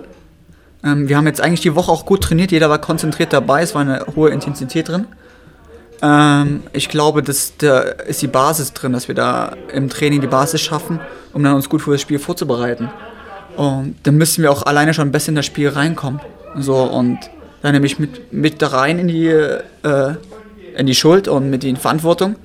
[0.83, 3.75] Ähm, wir haben jetzt eigentlich die Woche auch gut trainiert, jeder war konzentriert dabei, es
[3.75, 5.07] war eine hohe Intensität drin.
[6.01, 10.27] Ähm, ich glaube, dass da ist die Basis drin, dass wir da im Training die
[10.27, 10.99] Basis schaffen,
[11.33, 12.89] um dann uns gut für das Spiel vorzubereiten.
[13.57, 16.21] Und dann müssen wir auch alleine schon besser in das Spiel reinkommen.
[16.57, 17.19] So, und
[17.61, 20.15] dann nehme ich mit, mit da rein in die, äh,
[20.77, 22.35] in die Schuld und mit die Verantwortung.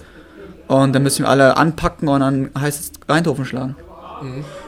[0.67, 3.77] Und dann müssen wir alle anpacken und dann heißt es Eindhoven schlagen.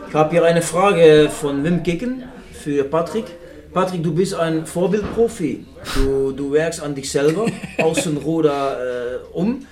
[0.09, 3.25] Ich habe hier eine Frage von Wim Kicken für Patrick.
[3.73, 5.67] Patrick, du bist ein Vorbildprofi.
[5.95, 7.47] Du, du werkst an dich selber,
[7.79, 9.67] außen Roda äh, um.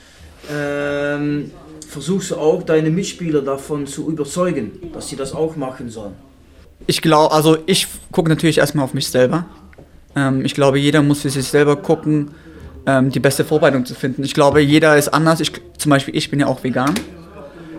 [0.52, 1.50] Ähm,
[1.88, 6.14] versuchst du auch deine Mitspieler davon zu überzeugen, dass sie das auch machen sollen?
[6.86, 9.46] Ich glaube, also ich gucke natürlich erstmal auf mich selber.
[10.14, 12.32] Ähm, ich glaube, jeder muss für sich selber gucken,
[12.86, 14.24] ähm, die beste Vorbereitung zu finden.
[14.24, 15.40] Ich glaube, jeder ist anders.
[15.40, 16.94] Ich, zum Beispiel, ich bin ja auch vegan.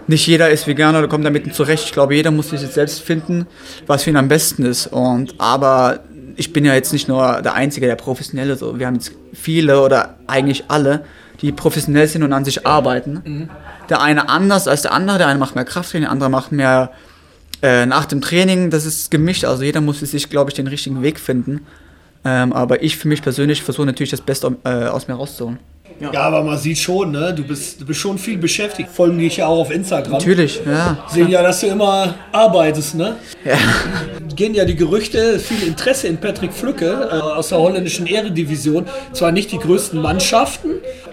[0.08, 1.86] Nicht jeder ist vegan oder kommt damit zurecht.
[1.86, 3.48] Ich glaube, jeder muss sich selbst finden,
[3.88, 4.88] was für ihn am besten ist.
[4.88, 6.02] Und aber
[6.36, 8.56] ich bin ja jetzt nicht nur der Einzige, der professionelle.
[8.56, 11.06] So, wir haben jetzt viele oder eigentlich alle,
[11.42, 13.50] die professionell sind und an sich arbeiten.
[13.90, 15.18] Der eine anders als der andere.
[15.18, 16.92] Der eine macht mehr Krafttraining, der andere macht mehr
[17.62, 19.44] äh, nach dem Training, das ist gemischt.
[19.44, 21.66] Also jeder muss sich, glaube ich, den richtigen Weg finden.
[22.24, 25.60] Ähm, aber ich für mich persönlich versuche natürlich das Beste äh, aus mir rauszuholen.
[26.00, 26.12] Ja.
[26.24, 27.34] aber man sieht schon, ne?
[27.34, 28.90] du, bist, du bist schon viel beschäftigt.
[28.90, 30.14] Folgen dich ja auch auf Instagram.
[30.14, 30.98] Natürlich, ja.
[31.08, 33.16] Sehen ja, dass du immer arbeitest, ne?
[33.46, 33.56] Ja.
[34.36, 38.86] Gehen ja die Gerüchte, viel Interesse in Patrick Flücke äh, aus der holländischen Ehrendivision.
[39.14, 40.72] Zwar nicht die größten Mannschaften.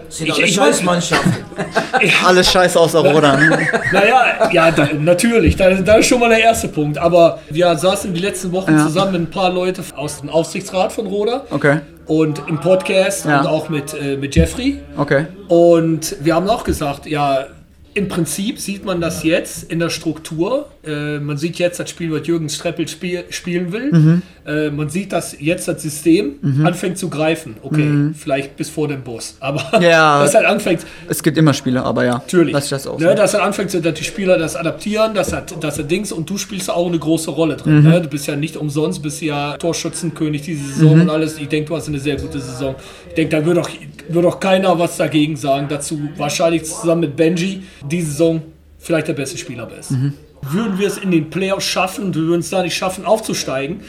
[0.08, 1.32] Sind alle Scheißmannschaften.
[2.26, 3.34] Alles scheiße aus der Roda.
[3.34, 3.66] Ne?
[3.92, 6.98] Naja, ja, da, natürlich, da, da ist schon mal der erste Punkt.
[6.98, 8.84] Aber wir saßen die letzten Wochen Ja.
[8.84, 13.40] zusammen mit ein paar Leuten aus dem Aufsichtsrat von Roda Okay, und im Podcast Ja.
[13.40, 14.80] und auch mit, äh, mit Jeffrey.
[14.96, 15.26] okay.
[15.48, 17.46] Und wir haben auch gesagt, ja,
[17.94, 20.66] im Prinzip sieht man das jetzt in der Struktur.
[20.84, 23.92] Äh, man sieht jetzt das Spiel, was Jürgen Streppel spiel, spielen will.
[23.92, 24.22] Mhm.
[24.44, 27.54] Äh, man sieht, dass jetzt das System anfängt zu greifen.
[27.62, 29.36] Okay, vielleicht bis vor dem Bus.
[29.38, 29.82] Aber Mhm.
[29.82, 30.20] Ja.
[30.24, 32.14] das halt anfängt, Es gibt immer Spiele, aber ja.
[32.14, 32.52] natürlich.
[32.52, 32.98] Lass das auch.
[32.98, 36.28] Ne, dass halt anfängt, dass die Spieler das adaptieren, dass hat, dass er Dings und
[36.28, 37.82] du spielst auch eine große Rolle drin.
[37.82, 37.88] Mhm.
[37.88, 38.00] Ne?
[38.00, 41.00] Du bist ja nicht umsonst, bist ja Torschützenkönig diese Saison Mhm.
[41.02, 41.38] und alles.
[41.38, 42.74] Ich denke, du hast eine sehr gute Saison.
[43.08, 43.70] Ich denke, da wird auch,
[44.08, 45.66] wird auch keiner was dagegen sagen.
[45.68, 48.42] Dazu wahrscheinlich zusammen mit Benji diese Saison
[48.78, 49.92] vielleicht der beste Spieler bist.
[49.92, 50.14] Mhm.
[50.42, 53.80] Würden wir es in den Playoffs schaffen, wir würden es da nicht schaffen, aufzusteigen,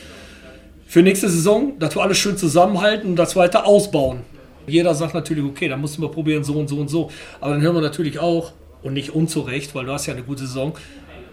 [0.88, 4.22] für nächste Saison, dass wir alles schön zusammenhalten und das weiter ausbauen.
[4.68, 7.10] Jeder sagt natürlich, okay, dann mussten wir probieren, so und so und so.
[7.42, 10.46] Aber dann hören wir natürlich auch, und nicht unzurecht, weil du hast ja eine gute
[10.46, 10.74] Saison,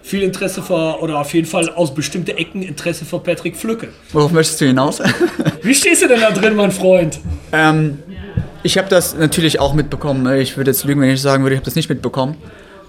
[0.03, 3.89] viel Interesse für, oder auf jeden Fall aus bestimmten Ecken Interesse für Patrick Flücke.
[4.12, 5.01] Worauf möchtest du hinaus?
[5.62, 7.21] Wie stehst du denn da drin, mein Freund?
[7.53, 7.99] ähm,
[8.62, 10.39] ich habe das natürlich auch mitbekommen.
[10.39, 12.37] Ich würde jetzt lügen, wenn ich sagen würde, ich habe das nicht mitbekommen.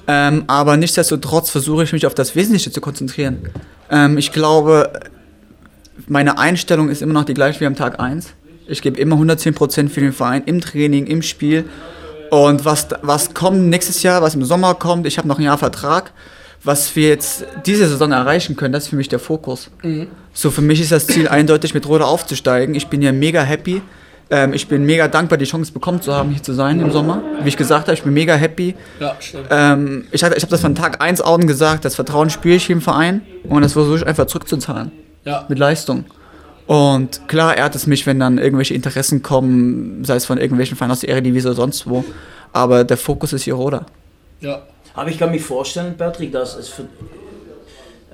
[0.07, 3.49] Ähm, aber nichtsdestotrotz versuche ich mich auf das Wesentliche zu konzentrieren.
[3.89, 4.91] Ähm, ich glaube,
[6.07, 8.33] meine Einstellung ist immer noch die gleiche wie am Tag 1.
[8.67, 11.65] Ich gebe immer 110% für den Verein im Training, im Spiel.
[12.29, 15.57] Und was, was kommt nächstes Jahr, was im Sommer kommt, ich habe noch ein Jahr
[15.57, 16.13] Vertrag.
[16.63, 19.71] Was wir jetzt diese Saison erreichen können, das ist für mich der Fokus.
[20.31, 22.75] So, für mich ist das Ziel eindeutig, mit Roda aufzusteigen.
[22.75, 23.81] Ich bin ja mega happy.
[24.33, 27.21] Ähm, ich bin mega dankbar, die Chance bekommen zu haben, hier zu sein im Sommer.
[27.43, 28.75] Wie ich gesagt habe, ich bin mega happy.
[28.99, 29.47] Ja, stimmt.
[29.51, 32.69] Ähm, ich hab- ich habe das von Tag 1 an gesagt, das Vertrauen spüre ich
[32.69, 34.91] im Verein und das versuche ich einfach zurückzuzahlen.
[35.25, 35.45] Ja.
[35.49, 36.05] Mit Leistung.
[36.65, 40.91] Und klar ehrt es mich, wenn dann irgendwelche Interessen kommen, sei es von irgendwelchen Vereinen
[40.93, 42.05] aus der Eredivisie oder sonst wo.
[42.53, 43.85] Aber der Fokus ist hier Roda.
[44.39, 44.61] Ja.
[44.93, 46.83] Aber ich kann mir vorstellen, Patrick, dass es für,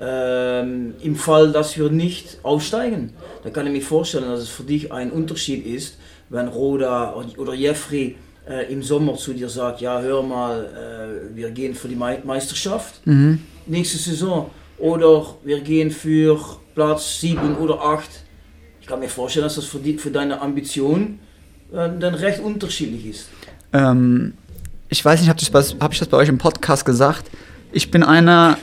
[0.00, 3.12] ähm, im Fall, dass wir nicht aufsteigen,
[3.42, 5.96] dann kann ich mir vorstellen, dass es für dich ein Unterschied ist,
[6.30, 8.16] wenn Roda oder Jeffrey
[8.48, 10.64] äh, im Sommer zu dir sagt, ja hör mal,
[11.32, 13.40] äh, wir gehen für die Mei- Meisterschaft Mhm.
[13.66, 16.38] nächste Saison oder wir gehen für
[16.74, 18.08] Platz 7 oder 8.
[18.80, 21.18] Ich kann mir vorstellen, dass das für, die, für deine Ambition
[21.72, 23.28] äh, dann recht unterschiedlich ist.
[23.72, 24.34] Ähm,
[24.88, 27.30] ich weiß nicht, habe ich, das- hab ich das bei euch im Podcast gesagt?
[27.72, 28.56] Ich bin einer,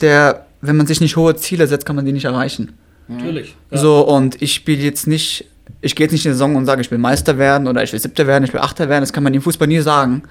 [0.00, 2.72] der, wenn man sich nicht hohe Ziele setzt, kann man die nicht erreichen.
[3.06, 3.54] Natürlich.
[3.70, 3.78] Ja.
[3.78, 5.44] So, und ich spiele jetzt nicht,
[5.80, 7.92] ich gehe jetzt nicht in die Saison und sage, ich will Meister werden oder ich
[7.92, 10.22] will Siebter werden, ich will Achter werden, das kann man im Fußball nie sagen.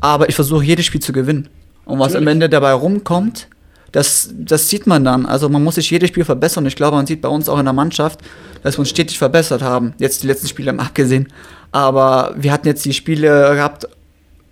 [0.00, 1.48] Aber ich versuche jedes Spiel zu gewinnen.
[1.84, 2.28] Und was am Natürlich.
[2.32, 3.48] Ende dabei rumkommt,
[3.92, 5.24] das, das sieht man dann.
[5.26, 6.66] Also man muss sich jedes Spiel verbessern.
[6.66, 8.20] Ich glaube, man sieht bei uns auch in der Mannschaft,
[8.62, 9.94] dass wir uns stetig verbessert haben.
[9.98, 11.28] Jetzt die letzten Spiele haben abgesehen.
[11.72, 13.86] Aber wir hatten jetzt die Spiele gehabt,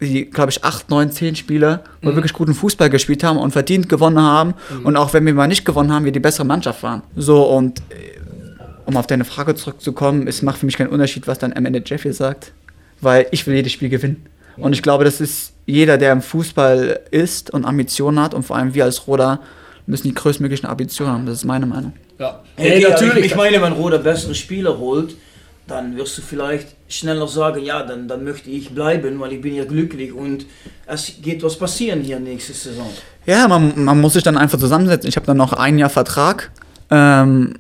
[0.01, 2.16] die, glaube ich, 8, 9, 10 Spiele, wo wir Mhm.
[2.16, 4.55] wirklich guten Fußball gespielt haben und verdient gewonnen haben.
[4.70, 4.87] Mhm.
[4.87, 7.03] Und auch wenn wir mal nicht gewonnen haben, wir die bessere Mannschaft waren.
[7.16, 7.85] So, und äh,
[8.87, 11.82] um auf deine Frage zurückzukommen, es macht für mich keinen Unterschied, was dann am Ende
[11.85, 12.53] Jeffrey sagt,
[13.01, 14.26] weil ich will jedes Spiel gewinnen.
[14.57, 18.57] Und ich glaube, das ist jeder, der im Fußball ist und Ambitionen hat und vor
[18.57, 19.41] allem wir als Roda
[19.87, 21.26] müssen die größtmöglichen Ambitionen haben.
[21.26, 21.93] Das ist meine Meinung.
[22.18, 23.26] Ja, Hey, Hey, natürlich.
[23.26, 25.16] Ich meine, wenn Roda bessere Spieler holt,
[25.66, 29.55] dann wirst du vielleicht schneller sagen, ja, dann, dann möchte ich bleiben, weil ich bin
[29.55, 30.47] ja glücklich und
[30.87, 32.91] es geht was passieren hier nächste Saison.
[33.26, 35.09] Ja, man, man muss sich dann einfach zusammensetzen.
[35.09, 36.51] Ich habe dann noch ein Jahr Vertrag.
[36.91, 37.55] Ähm,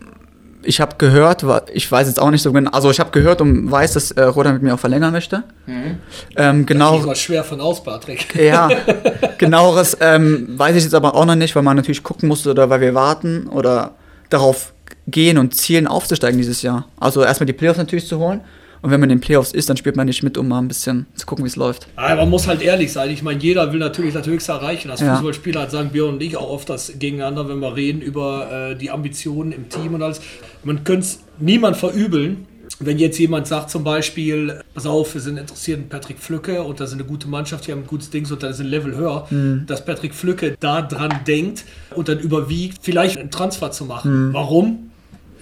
[0.64, 3.70] ich habe gehört, ich weiß jetzt auch nicht so genau, also ich habe gehört und
[3.70, 5.44] weiß, dass äh, Roda mit mir auch verlängern möchte.
[5.66, 5.98] Mhm.
[6.36, 6.98] Ähm, genau.
[6.98, 8.34] Das war schwer von aus, Patrick.
[8.34, 8.68] Ja,
[9.38, 12.70] genaueres ähm, weiß ich jetzt aber auch noch nicht, weil man natürlich gucken musste oder
[12.70, 13.92] weil wir warten oder
[14.30, 14.72] darauf
[15.06, 16.88] gehen und zielen aufzusteigen dieses Jahr.
[16.98, 18.40] Also erstmal die Playoffs natürlich zu holen.
[18.84, 20.68] Und wenn man in den Playoffs ist, dann spielt man nicht mit, um mal ein
[20.68, 21.86] bisschen zu gucken, wie es läuft.
[21.96, 23.08] Aber man muss halt ehrlich sein.
[23.08, 24.90] Ich meine, jeder will natürlich das Höchste erreichen.
[24.90, 25.14] Als Ja.
[25.14, 28.76] Fußballspieler halt sagen Björn und ich auch oft das gegeneinander, wenn wir reden über äh,
[28.76, 30.20] die Ambitionen im Team und alles.
[30.64, 32.44] Man könnte es niemand verübeln,
[32.78, 36.78] wenn jetzt jemand sagt zum Beispiel, pass auf, wir sind interessiert in Patrick Flücke und
[36.78, 38.94] da sind eine gute Mannschaft, die haben ein gutes Ding und da ist ein Level
[38.94, 39.64] höher, Mhm.
[39.66, 41.64] dass Patrick Flücke da dran denkt
[41.94, 44.28] und dann überwiegt, vielleicht einen Transfer zu machen.
[44.28, 44.34] Mhm.
[44.34, 44.90] Warum?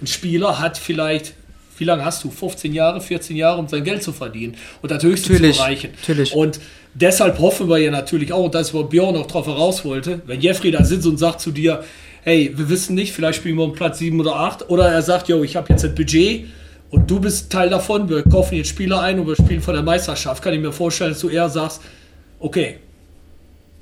[0.01, 1.33] Ein Spieler hat vielleicht,
[1.83, 2.31] wie lange hast du?
[2.31, 5.89] 15 Jahre, 14 Jahre, um sein Geld zu verdienen und das Höchste Natürlich, zu erreichen.
[5.99, 6.33] natürlich.
[6.33, 6.61] Und
[6.93, 10.71] deshalb hoffen wir ja natürlich auch, dass wo Björn auch drauf heraus wollte, wenn Jeffrey
[10.71, 11.83] da sitzt und sagt zu dir,
[12.23, 15.27] hey, wir wissen nicht, vielleicht spielen wir um Platz 7 oder 8, oder er sagt,
[15.27, 16.45] yo, ich habe jetzt ein Budget
[16.89, 19.83] und du bist Teil davon, wir kaufen jetzt Spieler ein und wir spielen von der
[19.83, 21.81] Meisterschaft, kann ich mir vorstellen, dass du eher sagst,
[22.39, 22.77] okay,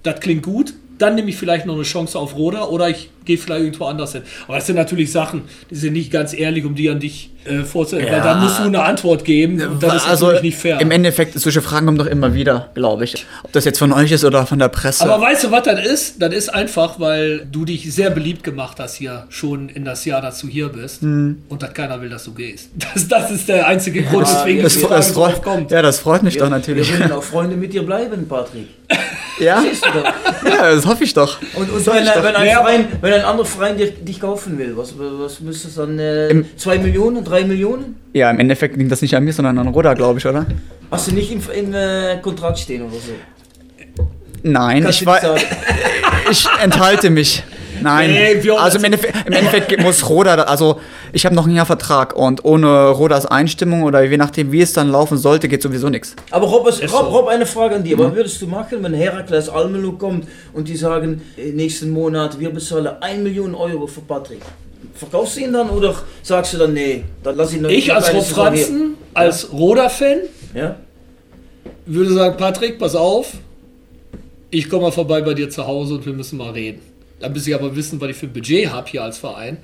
[0.02, 3.38] das klingt gut, dann nehme ich vielleicht noch eine Chance auf Roda oder ich gehe
[3.38, 4.22] vielleicht irgendwo anders hin.
[4.48, 7.64] Aber das sind natürlich Sachen, die sind nicht ganz ehrlich, um die an dich äh,
[7.64, 8.24] vorzustellen, weil Ja.
[8.24, 10.80] da musst du eine Antwort geben und das ist also natürlich nicht fair.
[10.80, 13.26] im Endeffekt, solche Fragen kommen doch immer wieder, glaube ich.
[13.44, 15.04] Ob das jetzt von euch ist oder von der Presse.
[15.12, 16.22] Aber weißt du, was das ist?
[16.22, 20.22] Das ist einfach, weil du dich sehr beliebt gemacht hast hier schon in das Jahr,
[20.22, 21.42] dass du hier bist Hm.
[21.50, 22.70] und dass keiner will, dass du gehst.
[22.94, 25.72] Das, das ist der einzige Grund, weswegen das, das, freut, drauf kommt.
[25.72, 26.92] ja, das freut mich Wir, doch natürlich.
[26.92, 28.68] wir wollen auch Freunde mit dir bleiben, Patrick.
[29.40, 29.62] Ja?
[29.62, 30.04] Siehst du doch.
[30.48, 31.40] ja, das hoffe ich doch.
[31.56, 32.24] Und, und wenn, ich doch.
[32.24, 35.40] wenn, ein Ja, aber- Verein, wenn ein anderer Verein dich, dich kaufen will, was, was
[35.42, 36.00] müsste es dann?
[36.00, 37.96] Äh, Im- zwei Millionen, drei Millionen?
[38.14, 40.46] Ja, im Endeffekt liegt das nicht an mir, sondern an Roda, glaube ich, oder?
[40.90, 43.12] Hast du nicht im, im äh, Kontrakt stehen oder so?
[44.44, 45.20] Nein, Kannst ich, war,
[46.32, 47.44] ich enthalte mich.
[47.82, 50.80] Nein, Nee, Björn, also im Endeffekt, im Endeffekt muss Roda, da- also
[51.14, 54.74] ich habe noch ein Jahr Vertrag und ohne Rodas Einstimmung oder je nachdem, wie es
[54.74, 56.16] dann laufen sollte, geht sowieso nichts.
[56.32, 57.18] Aber Rob, es- Ist Rob, so.
[57.18, 57.98] Rob, eine Frage an dir.
[57.98, 62.50] Was würdest du machen, wenn Herakles Almelo kommt und die sagen, äh, nächsten Monat, wir
[62.52, 64.42] bezahlen 1 Million Euro für Patrick?
[64.96, 68.14] Verkaufst du ihn dann oder sagst du dann, nee, dann lass ihn noch Ich als
[68.14, 68.24] Rob?
[68.26, 70.18] Franzen, als Roda-Fan,
[70.54, 70.76] Ja?
[71.86, 73.28] würde sagen, Patrick, pass auf,
[74.50, 76.82] ich komme mal vorbei bei dir zu Hause und wir müssen mal reden.
[77.22, 79.58] Dann müsste ich aber wissen, was ich für ein Budget habe hier als Verein.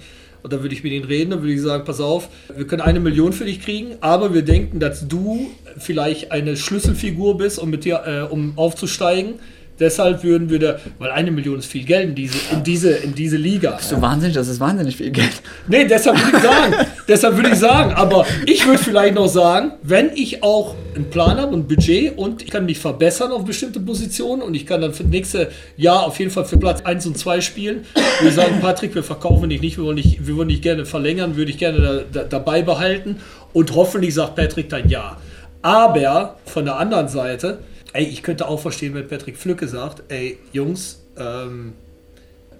[0.44, 2.82] Und dann würde ich mit ihnen reden, dann würde ich sagen, pass auf, wir können
[2.82, 7.70] eine Million für dich kriegen, aber wir denken, dass du vielleicht eine Schlüsselfigur bist, um
[7.70, 9.36] mit dir, äh, um aufzusteigen.
[9.80, 13.14] Deshalb würden wir da, weil eine Million ist viel Geld in diese, in diese, in
[13.14, 13.72] diese Liga.
[13.72, 14.36] Bist du wahnsinnig?
[14.36, 15.42] Das ist wahnsinnig viel Geld.
[15.68, 16.74] Nee, deshalb würde ich sagen,
[17.08, 21.38] deshalb würde ich sagen, aber ich würde vielleicht noch sagen, wenn ich auch einen Plan
[21.38, 24.82] habe und ein Budget und ich kann mich verbessern auf bestimmte Positionen und ich kann
[24.82, 27.86] dann für das nächste Jahr auf jeden Fall für Platz 1 und 2 spielen,
[28.20, 30.86] würde ich sagen, Patrick, wir verkaufen dich nicht, wir wollen dich, wir wollen dich gerne
[30.86, 33.18] verlängern, würde ich gerne da, da, dabei behalten
[33.54, 35.18] und hoffentlich sagt Patrick dann ja.
[35.62, 37.60] Aber von der anderen Seite,
[37.94, 41.74] ey, ich könnte auch verstehen, wenn Patrick Flücke sagt, ey, Jungs, ähm,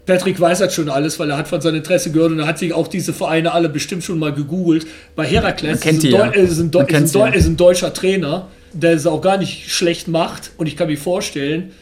[0.08, 2.58] Patrick weiß das schon alles, weil er hat von seinem Interesse gehört und er hat
[2.58, 4.88] sich auch diese Vereine alle bestimmt schon mal gegoogelt.
[5.16, 6.28] Bei Herakles ist, ein, ja.
[6.28, 10.52] ist, ein, ist, ein, ist ein deutscher Trainer, der es auch gar nicht schlecht macht.
[10.58, 11.74] Und ich kann mir vorstellen,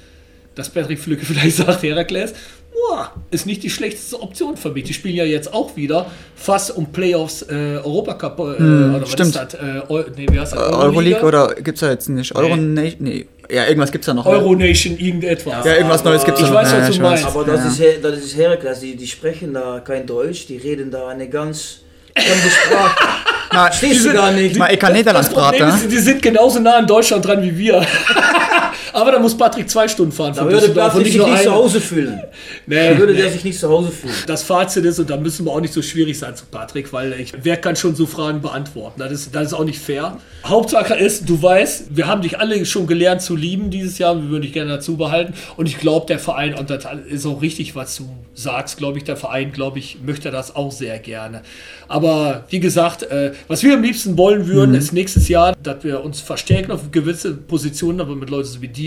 [0.55, 2.33] dass Patrick Flücke vielleicht sagt, Herakles,
[2.73, 4.85] boah, ist nicht die schlechteste Option für mich.
[4.85, 8.39] Die spielen ja jetzt auch wieder fast um Playoffs äh, Europacup.
[8.39, 9.35] Äh, Hm, oder was stimmt.
[9.35, 9.53] ist das?
[9.53, 9.81] Äh,
[10.17, 10.59] nee, wie heißt das?
[10.59, 12.35] Euroleague oder gibt's da jetzt nicht?
[12.35, 12.95] Euro nee.
[12.99, 13.27] nee.
[13.49, 14.25] Ja, irgendwas gibt's da noch.
[14.25, 14.31] ne?
[14.31, 15.65] Euronation, irgendetwas.
[15.65, 16.59] Ja, irgendwas Neues gibt's Ich da noch.
[16.61, 17.21] weiß, Ja, was ich du weiß.
[17.23, 17.35] meinst.
[17.37, 17.67] Aber das, Ja.
[17.69, 21.27] ist, Her- das ist Herakles, die, die sprechen da kein Deutsch, die reden da eine
[21.29, 21.79] ganz
[22.17, 22.95] fremde Sprache.
[23.51, 24.57] Na, Verstehst du gar nicht.
[24.57, 25.63] mal, ich kann Niederlands praten.
[25.69, 27.85] ist, die sind genauso nah an Deutschland dran wie wir.
[28.95, 30.33] Aber da muss Patrick zwei Stunden fahren.
[30.35, 31.51] Da würde Patrick sich nicht zu eine.
[31.51, 32.21] Hause fühlen.
[32.67, 33.21] Nee, Da würde nee.
[33.21, 34.13] der sich nicht zu Hause fühlen.
[34.25, 37.13] Das Fazit ist, und da müssen wir auch nicht so schwierig sein zu Patrick, weil
[37.19, 38.99] ich, wer kann schon so Fragen beantworten?
[38.99, 40.17] Das ist, das ist auch nicht fair.
[40.45, 44.29] Hauptsache ist, du weißt, wir haben dich alle schon gelernt zu lieben dieses Jahr, wir
[44.29, 45.33] würden dich gerne dazu behalten.
[45.57, 49.03] Und ich glaube, der Verein, und das ist auch richtig, was du sagst, glaube ich,
[49.03, 51.41] der Verein, glaube ich, möchte das auch sehr gerne.
[51.87, 54.77] Aber wie gesagt, äh, was wir am liebsten wollen würden, Mhm.
[54.77, 58.67] ist nächstes Jahr, dass wir uns verstärken auf gewisse Positionen, aber mit Leuten so wie
[58.69, 58.84] dir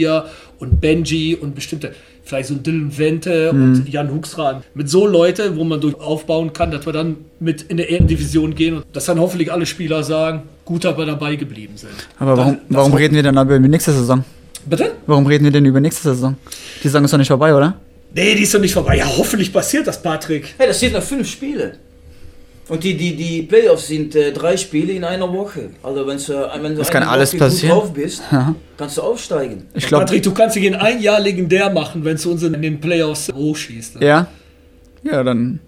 [0.59, 1.95] und Benji und bestimmte,
[2.25, 3.63] vielleicht so ein Dylan Wente Mhm.
[3.63, 4.63] und Jan Huxran.
[4.75, 8.55] Mit so Leute, wo man durch aufbauen kann, dass wir dann mit in der Ehrendivision
[8.55, 11.93] gehen und dass dann hoffentlich alle Spieler sagen, gut, dass wir dabei geblieben sind.
[12.19, 14.25] Aber warum, das warum reden wir dann aber über nächste Saison?
[14.67, 14.93] Bitte?
[15.07, 16.37] Warum reden wir denn über nächste Saison?
[16.83, 17.75] Die Saison ist doch nicht vorbei, oder?
[18.15, 18.97] Nee, die ist doch nicht vorbei.
[18.97, 20.55] Ja, hoffentlich passiert das, Patrick.
[20.59, 21.75] Hey, das sind noch fünf Spiele.
[22.69, 25.71] Und die, die, die Playoffs sind äh, drei Spiele in einer Woche.
[25.83, 27.75] Also wenn du, wenn du Das kann alles Woche passieren.
[27.75, 28.55] gut drauf bist, Ja.
[28.77, 29.67] kannst du aufsteigen.
[29.75, 32.61] Ich glaube, Patrick, du kannst dich in ein Jahr legendär machen, wenn du uns in
[32.61, 34.03] den Playoffs hochschießt.
[34.03, 34.27] ja.
[35.05, 35.61] Ja, dann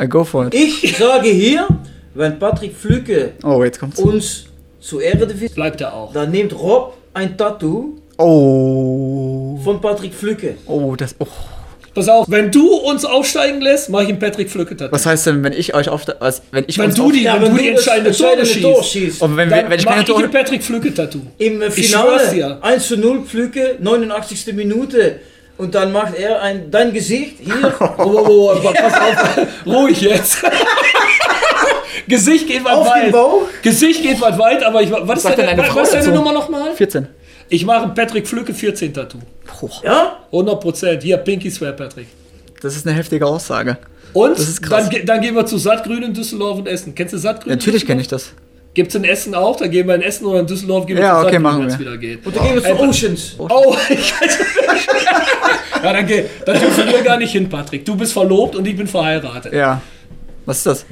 [0.00, 0.54] I go for it.
[0.54, 1.66] Ich sage hier,
[2.14, 3.98] wenn Patrick Flücke Oh, jetzt kommt's.
[3.98, 4.44] uns
[4.80, 6.12] zur Eredivisie, Bleibt er auch.
[6.12, 9.58] dann nimmt Rob ein Tattoo Oh.
[9.62, 10.54] von Patrick Flücke.
[10.66, 11.14] Oh, das.
[11.18, 11.26] Oh.
[11.98, 14.92] Pass auf, wenn du uns aufsteigen lässt, mach ich einen Patrick Flücke Tattoo.
[14.92, 17.54] Was heißt denn, wenn ich euch auf was, wenn ich Wenn du die, Ja, wenn
[17.54, 19.22] du die entscheidende Tore schießt, schießt.
[19.22, 20.28] Und wenn, dann wenn, wenn ich mach keine ich ein Tore.
[20.28, 21.20] Patrick Flücke Tattoo.
[21.38, 22.58] Im Ich Finale dir.
[22.62, 24.54] 1 zu 0 Flücke, 89.
[24.54, 25.20] Minute.
[25.56, 27.74] Und dann macht er ein, dein Gesicht hier.
[27.80, 30.38] Oh, oh, oh, oh, pass auf, ruhig jetzt.
[32.06, 33.12] Gesicht geht was Auf den weit.
[33.12, 33.42] Bauch?
[33.62, 36.08] Gesicht geht was weit, aber ich, was ist deine, denn deine was Frau ist deine?
[36.16, 36.74] Nummer nochmal?
[36.74, 37.06] 14.
[37.50, 39.18] Ich mache ein Patrick Flücke 14 Tattoo.
[39.82, 40.18] Ja?
[40.32, 41.02] 100 Prozent.
[41.02, 42.06] Hier, Pinky Swear, Patrick.
[42.60, 43.78] Das ist eine heftige Aussage.
[44.12, 44.88] Und Das ist krass.
[44.90, 46.94] dann, dann gehen wir zu Sattgrün in Düsseldorf und Essen.
[46.94, 47.52] Kennst du Sattgrün?
[47.52, 48.32] Natürlich kenne ich das.
[48.74, 49.56] Gibt's in Essen auch?
[49.56, 51.68] Dann gehen wir in Essen oder in Düsseldorf gehen wir Ja, zu okay, Sattgrün, machen
[51.68, 51.78] wir.
[51.78, 52.26] wieder geht.
[52.26, 53.34] Und dann gehen wir zu Oceans.
[53.38, 54.38] Oh, ich weiß
[55.82, 56.24] Ja, dann geh.
[56.44, 57.84] Dann dürfen wir gar nicht hin, Patrick.
[57.84, 59.52] Du bist verlobt und ich bin verheiratet.
[59.52, 59.80] Ja.
[60.44, 60.86] Was ist das?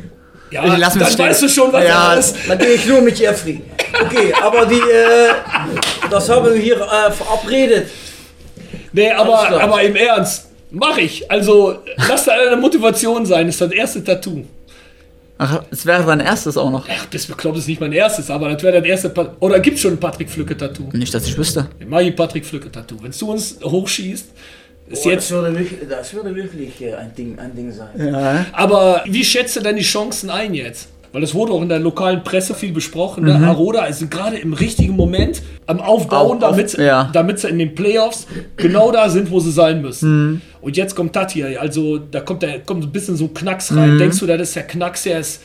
[0.51, 1.27] Ja, Ich lass dann das stehen.
[1.27, 2.37] weißt du schon, was Ja, da ist.
[2.49, 3.61] Dann gehe ich nur mit Jeffrey.
[4.05, 5.31] Okay, aber die, äh,
[6.11, 7.89] das haben wir hier äh, verabredet.
[8.93, 10.47] Nee, aber, aber im Ernst.
[10.71, 11.31] Mach ich.
[11.31, 11.79] Also,
[12.09, 13.47] lass da eine Motivation sein.
[13.47, 14.45] Das ist das erste Tattoo.
[15.39, 16.89] Ach, es wäre dein erstes auch noch.
[16.89, 19.11] Ach, das bekloppt ist nicht mein erstes, aber das wäre das erste.
[19.11, 20.89] Pa Oder gibt's schon ein Patrick Flücke-Tattoo?
[20.93, 21.69] Nicht, dass ich wüsste.
[21.79, 22.97] Ich mach ich ein Patrick Flücke-Tattoo.
[23.03, 24.29] Wenn du uns hochschießt,
[24.89, 25.31] ist Boah, jetzt.
[25.31, 27.89] das, würde wirklich, das würde wirklich äh, ein, Ding, ein Ding sein.
[27.99, 28.47] Ja.
[28.53, 30.89] Aber wie schätzt du denn die Chancen ein jetzt?
[31.17, 33.25] Weil es wurde auch in der lokalen Presse viel besprochen.
[33.25, 33.41] Mhm.
[33.41, 33.47] Ne?
[33.49, 37.09] Aroda ist gerade im richtigen Moment am Aufbauen, Auf- auf- damit, ja.
[37.11, 38.27] damit sie in den Playoffs
[38.59, 40.11] genau da sind, wo sie sein müssen.
[40.33, 40.41] Mhm.
[40.61, 41.59] Und jetzt kommt das hier.
[41.59, 43.95] Also da kommt, der, kommt ein bisschen so ein Knacks rein.
[43.95, 43.99] Mhm.
[43.99, 45.41] Denkst du, das ist der Knacks, der ist.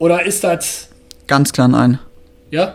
[0.00, 0.88] Oder ist das.
[1.28, 2.00] Ganz klar nein.
[2.50, 2.74] Ja?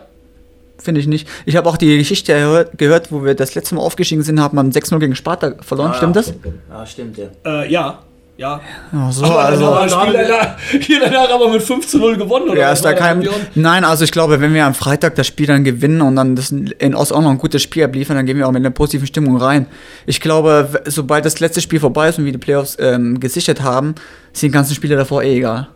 [0.77, 1.27] Finde ich nicht.
[1.45, 4.55] Ich habe auch die Geschichte gehört, gehört, wo wir das letzte Mal aufgestiegen sind, haben
[4.55, 5.91] wir 6-0 gegen Sparta verloren.
[5.91, 6.21] Ah, Stimmt ja.
[6.21, 6.33] das?
[6.69, 7.25] Ja, stimmt, ja.
[7.45, 7.99] Äh, ja.
[8.41, 8.59] Ja.
[8.91, 9.99] Ja, so, aber also.
[9.99, 12.59] Spiel danach, hier danach aber mit 5 zu 0 gewonnen, oder?
[12.59, 13.27] Ja, ist da kein.
[13.53, 16.49] Nein, also ich glaube, wenn wir am Freitag das Spiel dann gewinnen und dann das
[16.49, 19.05] in Ost auch noch ein gutes Spiel abliefern, dann gehen wir auch mit einer positiven
[19.05, 19.67] Stimmung rein.
[20.07, 23.93] Ich glaube, sobald das letzte Spiel vorbei ist und wir die Playoffs ähm, gesichert haben,
[24.33, 25.67] sind die ganzen Spiele davor eh egal.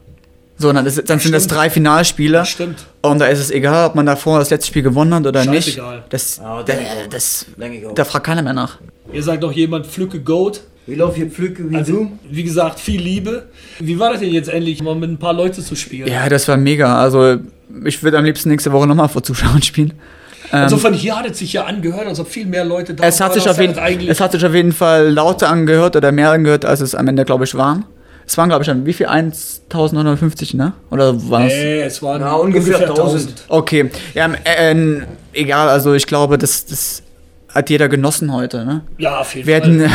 [0.57, 2.37] So, dann, ist, dann sind das drei Finalspiele.
[2.37, 2.85] Das stimmt.
[3.01, 5.65] Und da ist es egal, ob man davor das letzte Spiel gewonnen hat oder nicht.
[5.65, 6.03] Scheißegal.
[6.09, 6.73] Das, Ja, da,
[7.09, 7.45] das,
[7.87, 7.93] auch.
[7.93, 8.77] da fragt keiner mehr nach.
[9.11, 10.61] Ihr sagt doch jemand, pflücke Goat.
[10.87, 12.19] Wie läuft hier Pflücke wie Also, du?
[12.29, 13.47] wie gesagt, viel Liebe.
[13.79, 16.07] Wie war das denn jetzt endlich, mal mit ein paar Leuten zu spielen?
[16.07, 17.01] Ja, das war mega.
[17.01, 17.37] Also,
[17.85, 19.93] ich würde am liebsten nächste Woche nochmal vor Zuschauern spielen.
[20.53, 23.19] Ähm, Insofern, hier hat es sich ja angehört, als ob viel mehr Leute da es,
[23.19, 26.29] hat sich waren, auf jeden, es hat sich auf jeden Fall lauter angehört oder mehr
[26.29, 27.85] angehört, als es am Ende, glaube ich, waren.
[28.27, 29.05] Es waren, glaube ich, dann wie viel?
[29.07, 30.73] 1950, ne?
[30.89, 31.53] Oder war es?
[31.53, 33.45] nee, es waren Ja, ungefähr 1000.
[33.47, 33.89] Okay.
[34.13, 35.01] Ja, äh,
[35.33, 37.03] egal, also ich glaube, das, das
[37.49, 38.81] hat jeder genossen heute, ne?
[38.97, 39.69] Ja, auf jeden Wir Fall.
[39.79, 39.91] hätten,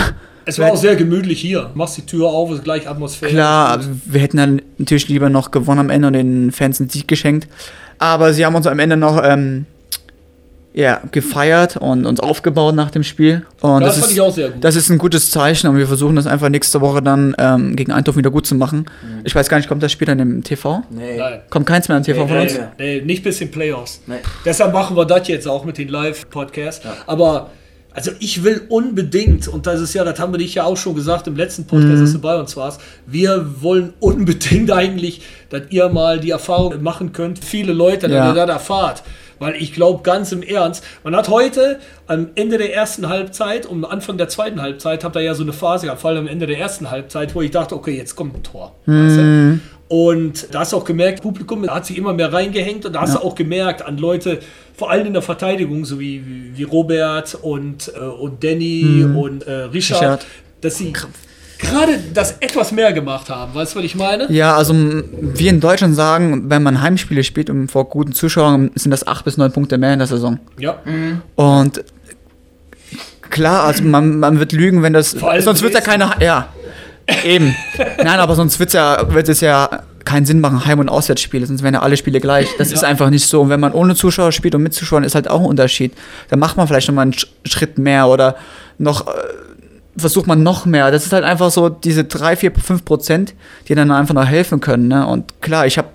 [0.46, 1.70] es war auch sehr gemütlich hier.
[1.74, 3.32] Machst die Tür auf, ist gleich Atmosphäre.
[3.32, 7.08] Klar, wir hätten dann natürlich lieber noch gewonnen am Ende und den Fans einen Sieg
[7.08, 7.48] geschenkt.
[7.98, 9.66] Aber sie haben uns am Ende noch ähm,
[10.72, 13.44] ja, gefeiert und uns aufgebaut nach dem Spiel.
[13.60, 14.62] Und Das das, fand ist, ich auch sehr gut.
[14.62, 17.90] Das ist ein gutes Zeichen und wir versuchen das einfach nächste Woche dann ähm, gegen
[17.90, 18.86] Eindhoven wieder gut zu machen.
[19.02, 19.22] Mhm.
[19.24, 20.82] Ich weiß gar nicht, kommt das Spiel dann im TV?
[20.90, 21.16] Nee.
[21.18, 21.40] Nein.
[21.50, 22.52] Kommt keins mehr im TV von Nee, uns?
[22.54, 24.00] nee, nee, nicht bis in Playoffs.
[24.06, 24.16] Nee.
[24.44, 26.86] Deshalb machen wir das jetzt auch mit den Live-Podcasts.
[27.06, 27.50] Aber
[27.92, 30.94] Also ich will unbedingt, und das ist ja, das haben wir dich ja auch schon
[30.94, 32.00] gesagt im letzten Podcast, Mhm.
[32.02, 37.12] dass du bei uns warst, wir wollen unbedingt eigentlich, dass ihr mal die Erfahrung machen
[37.12, 38.28] könnt, viele Leute, dass Ja.
[38.28, 39.02] ihr das erfahrt.
[39.40, 43.84] Weil ich glaube ganz im Ernst, man hat heute am Ende der ersten Halbzeit und
[43.84, 46.28] am Anfang der zweiten Halbzeit, habt ihr ja so eine Phase gehabt, vor allem am
[46.28, 48.76] Ende der ersten Halbzeit, wo ich dachte, okay, jetzt kommt ein Tor.
[48.86, 49.60] Mhm.
[49.88, 53.00] Und da hast du auch gemerkt, das Publikum hat sich immer mehr reingehängt und da
[53.00, 53.20] hast Ja.
[53.20, 54.38] du auch gemerkt an Leute,
[54.76, 59.16] vor allem in der Verteidigung, so wie, wie, wie Robert und, äh, und Danny Mhm.
[59.16, 60.26] und äh, Richard, Richard.
[60.60, 60.92] dass sie
[61.60, 63.54] gerade das etwas mehr gemacht haben.
[63.54, 64.30] Weißt du, was ich meine?
[64.32, 68.90] Ja, also wir in Deutschland sagen, wenn man Heimspiele spielt und vor guten Zuschauern, sind
[68.90, 70.38] das acht bis neun Punkte mehr in der Saison.
[70.58, 70.78] Ja.
[71.36, 71.84] Und
[73.28, 75.14] klar, also man, man wird lügen, wenn das.
[75.14, 76.10] Vor allem Sonst wird ja keine.
[76.20, 76.48] Ja.
[77.24, 77.54] Eben.
[77.98, 81.62] Nein, aber sonst wird's ja, wird es ja keinen Sinn machen, Heim- und Auswärtsspiele, sonst
[81.62, 82.48] wären ja alle Spiele gleich.
[82.56, 83.42] Das ist einfach nicht so.
[83.42, 85.92] Und wenn man ohne Zuschauer spielt und mit Zuschauern, ist halt auch ein Unterschied.
[86.28, 88.36] Da macht man vielleicht nochmal einen Sch- Schritt mehr oder
[88.78, 89.06] noch.
[90.00, 90.90] Versucht man noch mehr.
[90.90, 93.34] Das ist halt einfach so diese 3, 4, 5 Prozent,
[93.68, 94.88] die dann einfach noch helfen können.
[94.88, 95.06] Ne?
[95.06, 95.88] Und klar, ich habe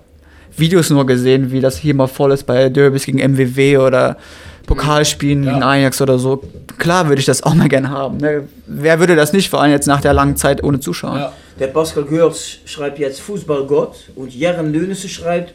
[0.57, 4.17] Videos nur gesehen, wie das hier mal voll ist bei Derbys gegen MWW oder
[4.65, 6.43] Pokalspielen gegen Ajax oder so.
[6.77, 8.17] Klar würde ich das auch mal gerne haben.
[8.17, 8.47] Ne?
[8.65, 11.33] Wer würde das nicht, vor allem jetzt nach der langen Zeit ohne Zuschauer?
[11.59, 15.53] Der Pascal Görz schreibt jetzt Fußballgott und Jern Lönissen schreibt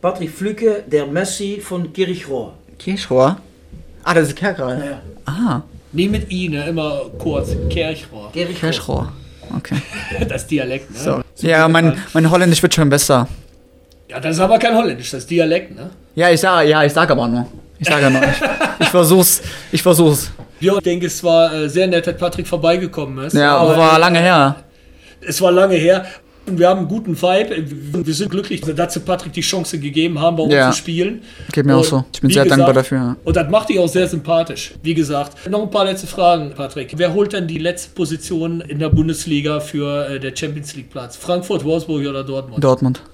[0.00, 2.54] Patrick Flücke, der Messi von Kirchrohr.
[2.78, 3.36] Kirchrohr?
[4.04, 4.82] Ah, das ist Kerkral.
[4.84, 5.00] Ja.
[5.26, 5.62] Ah,
[5.92, 6.68] Nie mit I, ne?
[6.68, 7.50] immer kurz.
[7.70, 8.30] Kirchrohr.
[8.32, 9.12] Kirchrohr.
[9.56, 9.76] Okay.
[10.28, 10.98] Das Dialekt, ne?
[10.98, 11.46] So.
[11.46, 13.28] Ja, mein, mein Holländisch wird schon besser.
[14.08, 15.90] Ja, das ist aber kein Holländisch, das ist Dialekt, ne?
[16.14, 17.46] Ja, ich sage ja, ich sag aber nur.
[17.78, 18.22] Ich sage nur.
[18.22, 18.40] Ich,
[18.80, 19.42] ich versuch's.
[19.70, 20.30] Ich versuch's.
[20.60, 23.34] Ja, ich denke, es war äh, sehr nett, dass Patrick vorbeigekommen ist.
[23.34, 24.56] Ja, aber war lange her.
[25.20, 26.06] Es war lange her.
[26.48, 27.64] Und wir haben einen guten Vibe.
[28.06, 30.70] Wir sind glücklich, dass sie Patrick die Chance gegeben haben, bei uns Ja.
[30.70, 31.22] zu spielen.
[31.52, 32.04] Geht mir auch Und so.
[32.12, 32.98] Ich bin sehr gesagt, dankbar dafür.
[32.98, 33.16] ja.
[33.24, 34.72] Und das macht dich auch sehr sympathisch.
[34.82, 36.92] Wie gesagt, noch ein paar letzte Fragen, Patrick.
[36.96, 41.16] Wer holt denn die letzte Position in der Bundesliga für äh, der Champions League Platz?
[41.16, 42.62] Frankfurt, Wolfsburg oder Dortmund?
[42.64, 43.02] Dortmund.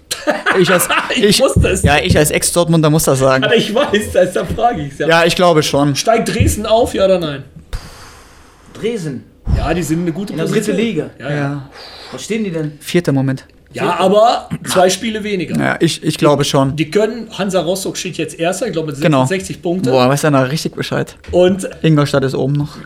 [0.61, 1.83] Ich als, Ich wusste es.
[1.83, 3.43] Ja, ich als Ex-Dortmunder muss das sagen.
[3.45, 5.09] Aber ich weiß, das ist da frage ich ja.
[5.09, 5.97] Ja, ich glaube schon.
[5.97, 7.43] Steigt Dresden auf, ja oder nein?
[8.81, 9.25] Dresden.
[9.57, 10.77] Ja, die sind in eine gute In der Position.
[10.77, 11.11] dritten Liga.
[11.19, 11.37] Ja, ja.
[11.37, 11.71] Ja.
[12.15, 12.73] Was stehen die denn?
[12.81, 13.45] Vierter Moment.
[13.73, 15.57] ja, aber zwei Spiele weniger.
[15.59, 16.77] Ja, ich, ich glaube schon.
[16.77, 19.21] Die können, Hansa Rostock steht jetzt Erster, ich glaube mit Genau.
[19.27, 19.91] 66 Punkte.
[19.91, 21.17] Boah, weiß einer richtig Bescheid.
[21.33, 22.77] Und Ingolstadt ist oben noch.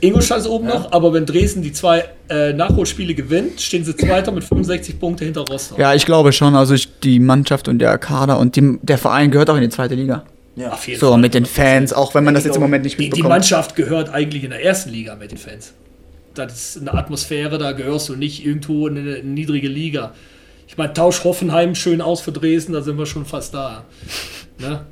[0.00, 4.32] Ingolstadt ist oben noch, aber wenn Dresden die zwei äh, Nachholspiele gewinnt, stehen sie Zweiter
[4.32, 5.78] mit 65 Punkte hinter Rostock.
[5.78, 6.56] Ja, ich glaube schon.
[6.56, 9.68] Also ich, die Mannschaft und der Kader und die, der Verein gehört auch in die
[9.68, 10.24] zweite Liga.
[10.56, 10.72] Ja.
[10.72, 11.18] Auf jeden So, Fall.
[11.20, 13.28] mit den Fans, auch wenn man das jetzt im Moment nicht Die, die mitbekommt.
[13.30, 15.72] Mannschaft gehört eigentlich in der ersten Liga mit den Fans.
[16.34, 20.12] Das ist eine Atmosphäre, da gehörst du nicht irgendwo in eine niedrige Liga.
[20.66, 23.84] Ich meine, tausch Hoffenheim schön aus für Dresden, da sind wir schon fast da.
[24.58, 24.82] Ne?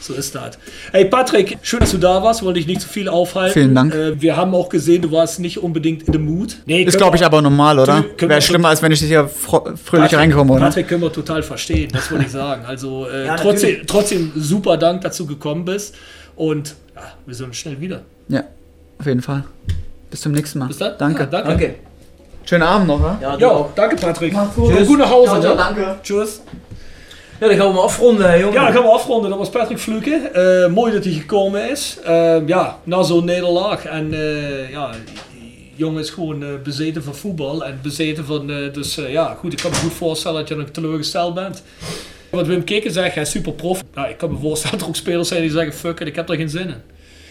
[0.00, 0.58] So ist das.
[0.92, 2.42] Hey Patrick, schön, dass du da warst.
[2.42, 3.52] Wollte dich nicht zu viel aufhalten.
[3.54, 3.94] Vielen Dank.
[3.94, 6.58] Äh, wir haben auch gesehen, du warst nicht unbedingt in the mood.
[6.66, 8.04] Nee, Ist, glaube ich, aber normal, oder?
[8.18, 10.66] Wäre schlimmer, als wenn ich hier fro- fröhlich Patrick- reinkomme, oder?
[10.66, 12.64] Patrick können wir total verstehen, das wollte ich sagen.
[12.66, 15.94] Also äh, Ja, trotzdem, trotzdem super Dank, dass du gekommen bist.
[16.36, 18.02] Und ja, wir sehen uns schnell wieder.
[18.28, 18.44] Ja,
[18.98, 19.44] auf jeden Fall.
[20.10, 20.68] Bis zum nächsten Mal.
[20.68, 20.94] Bis dann.
[20.98, 21.20] Danke.
[21.20, 21.48] Ja, danke.
[21.48, 21.74] Danke.
[22.44, 23.18] Schönen Abend noch, ja?
[23.20, 24.32] Ja, du danke Patrick.
[24.54, 24.70] gut.
[24.74, 25.30] Und gut nach Hause.
[25.30, 25.56] Ciao, ciao, ne?
[25.62, 25.94] danke.
[26.02, 26.40] Tschüss.
[27.40, 28.54] Ja, dan gaan we maar afronden, jongen.
[28.54, 29.30] Ja, dan gaan we afronden.
[29.30, 30.10] Dat was Patrick Fluke.
[30.16, 31.98] Eh, mooi dat hij gekomen is.
[32.04, 33.84] Eh, ja, na zo'n nederlaag.
[33.84, 34.90] En eh, ja,
[35.32, 37.64] die jongen is gewoon eh, bezeten van voetbal.
[37.64, 38.50] En bezeten van...
[38.50, 39.52] eh, dus eh, ja, goed.
[39.52, 41.62] Ik kan me goed voorstellen dat je nog teleurgesteld bent.
[42.30, 43.82] Wat Wim Kikken zegt, hij is super prof.
[43.94, 45.72] Ja, ik kan me voorstellen dat er ook spelers zijn die zeggen...
[45.72, 46.82] Fuck it, ik heb er geen zin in.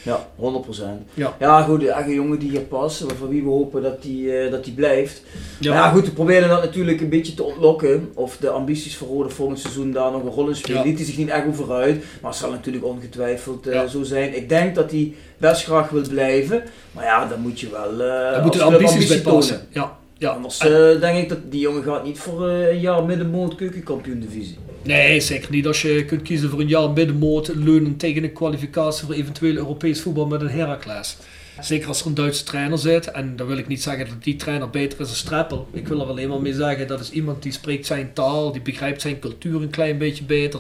[0.08, 0.84] Ja, 100%.
[1.14, 1.36] Ja.
[1.40, 4.52] ja, goed, de eigen jongen die hier past, van wie we hopen dat die, eh,
[4.52, 5.22] dat die blijft.
[5.60, 5.74] Ja.
[5.74, 5.90] Ja.
[5.90, 8.10] goed, we proberen dat natuurlijk een beetje te ontlokken.
[8.14, 10.84] Of de ambities voor Rode volgend seizoen daar nog een rol in spelen.
[10.84, 14.36] Liet hij zich niet echt over uit, maar het zal natuurlijk ongetwijfeld eh, zo zijn.
[14.36, 17.98] Ik denk dat hij best graag wil blijven, maar ja, dan moet je wel eh
[18.32, 19.56] Daar moeten de ambities bij ambitie passen.
[19.56, 19.68] tonen.
[19.90, 20.30] Ja, ja.
[20.30, 24.20] Anders En- denk ik dat die jongen gaat niet voor eh, een jaar middenmoot keukenkampioen
[24.20, 24.58] divisie.
[24.84, 25.68] Nee, zeker niet.
[25.68, 30.02] Als je kunt kiezen voor een jaar middenmoot, leunen tegen een kwalificatie voor eventueel Europees
[30.02, 31.18] voetbal met een Heracles.
[31.62, 33.12] Zeker als er een Duitse trainer zit.
[33.12, 35.68] En dan wil ik niet zeggen dat die trainer beter is dan Streppel.
[35.74, 38.62] Ik wil er alleen maar mee zeggen, dat is iemand die spreekt zijn taal, die
[38.62, 40.60] begrijpt zijn cultuur een klein beetje beter.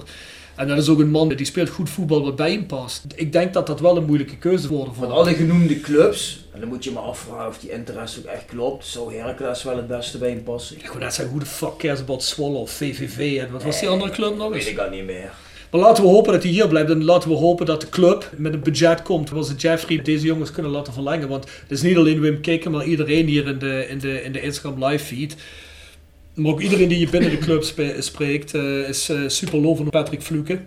[0.57, 3.05] En dat is ook een man die speelt goed voetbal wat bij hem past.
[3.15, 6.59] Ik denk dat dat wel een moeilijke keuze wordt voor Van alle genoemde clubs, en
[6.59, 9.87] dan moet je maar afvragen of die interesse ook echt klopt, zou Heracles wel het
[9.87, 10.77] beste bij hem passen.
[10.77, 13.79] Ik wou net zeggen, hoe de fuck cares about Zwolle of VVV en wat was
[13.79, 14.63] die andere club nog eens?
[14.63, 15.31] Weet ik al niet meer.
[15.71, 16.89] Maar laten we hopen dat hij hier blijft.
[16.89, 19.29] En laten we hopen dat de club met een budget komt.
[19.29, 21.27] Zoals het Jeffrey deze jongens kunnen laten verlengen.
[21.27, 24.31] Want het is niet alleen Wim Kikken, maar iedereen hier in de, in de, in
[24.31, 25.35] de Instagram live feed.
[26.37, 27.63] Maar ook iedereen die je binnen de club
[27.99, 30.59] spreekt, eh, is eh, super lovend op Patrick Fluke.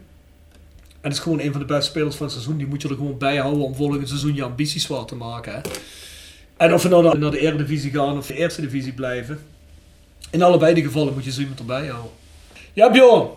[1.01, 2.57] En is gewoon een van de beste spelers van het seizoen.
[2.57, 5.53] Die moet je er gewoon bij houden om volgend seizoen je ambities waar te maken.
[5.53, 5.61] Hè?
[6.57, 9.39] En of we nou naar- naar de Eredivisie gaan of de Eerste Divisie blijven.
[10.31, 12.11] In allebei de gevallen moet je zo iemand erbij houden.
[12.73, 13.29] Ja, Bjorn.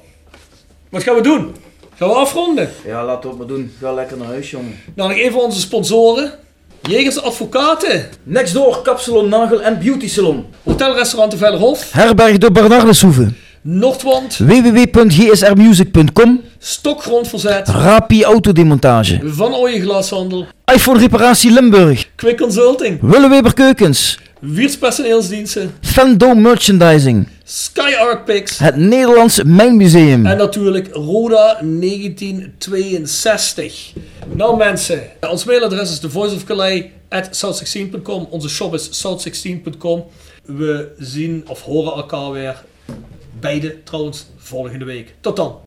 [0.89, 1.55] Wat gaan we doen?
[1.95, 2.69] Gaan we afronden?
[2.85, 3.71] Ja, laten we het maar doen.
[3.79, 4.75] Ga lekker naar huis, jongen.
[4.95, 6.39] Nou, nog even onze sponsoren.
[6.89, 8.05] Jegers Advocaten.
[8.23, 10.45] Next door, Kapsalon, Nagel en Beauty Salon.
[10.63, 11.91] Hotelrestaurant de Vellerhof.
[11.91, 13.27] Herberg de Bernardeshoeve.
[13.61, 14.37] Noordwand.
[14.37, 17.67] www.gsrmusic.com Stokgrondverzet.
[17.67, 19.19] Rapi Autodemontage.
[19.23, 20.45] Van Ooyen Glashandel.
[20.75, 22.09] iPhone Reparatie Limburg.
[22.15, 22.97] Quick Consulting.
[23.01, 24.19] Willeweber Keukens.
[24.45, 25.73] Wiers Personeelsdiensten.
[25.81, 27.27] Fendo Merchandising.
[27.43, 28.57] Sky Art Picks.
[28.57, 30.25] Het Nederlands Mijnmuseum.
[30.25, 33.93] En natuurlijk Roda 1962.
[34.35, 38.27] Nou mensen, ons mailadres is thevoiceofcalais.south16.com.
[38.29, 40.03] Onze shop is south16.com.
[40.45, 42.63] We zien of horen elkaar weer.
[43.39, 45.13] Beide trouwens volgende week.
[45.19, 45.61] Tot dan.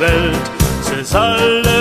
[0.00, 0.50] Welt.
[0.82, 1.79] Ze zal sich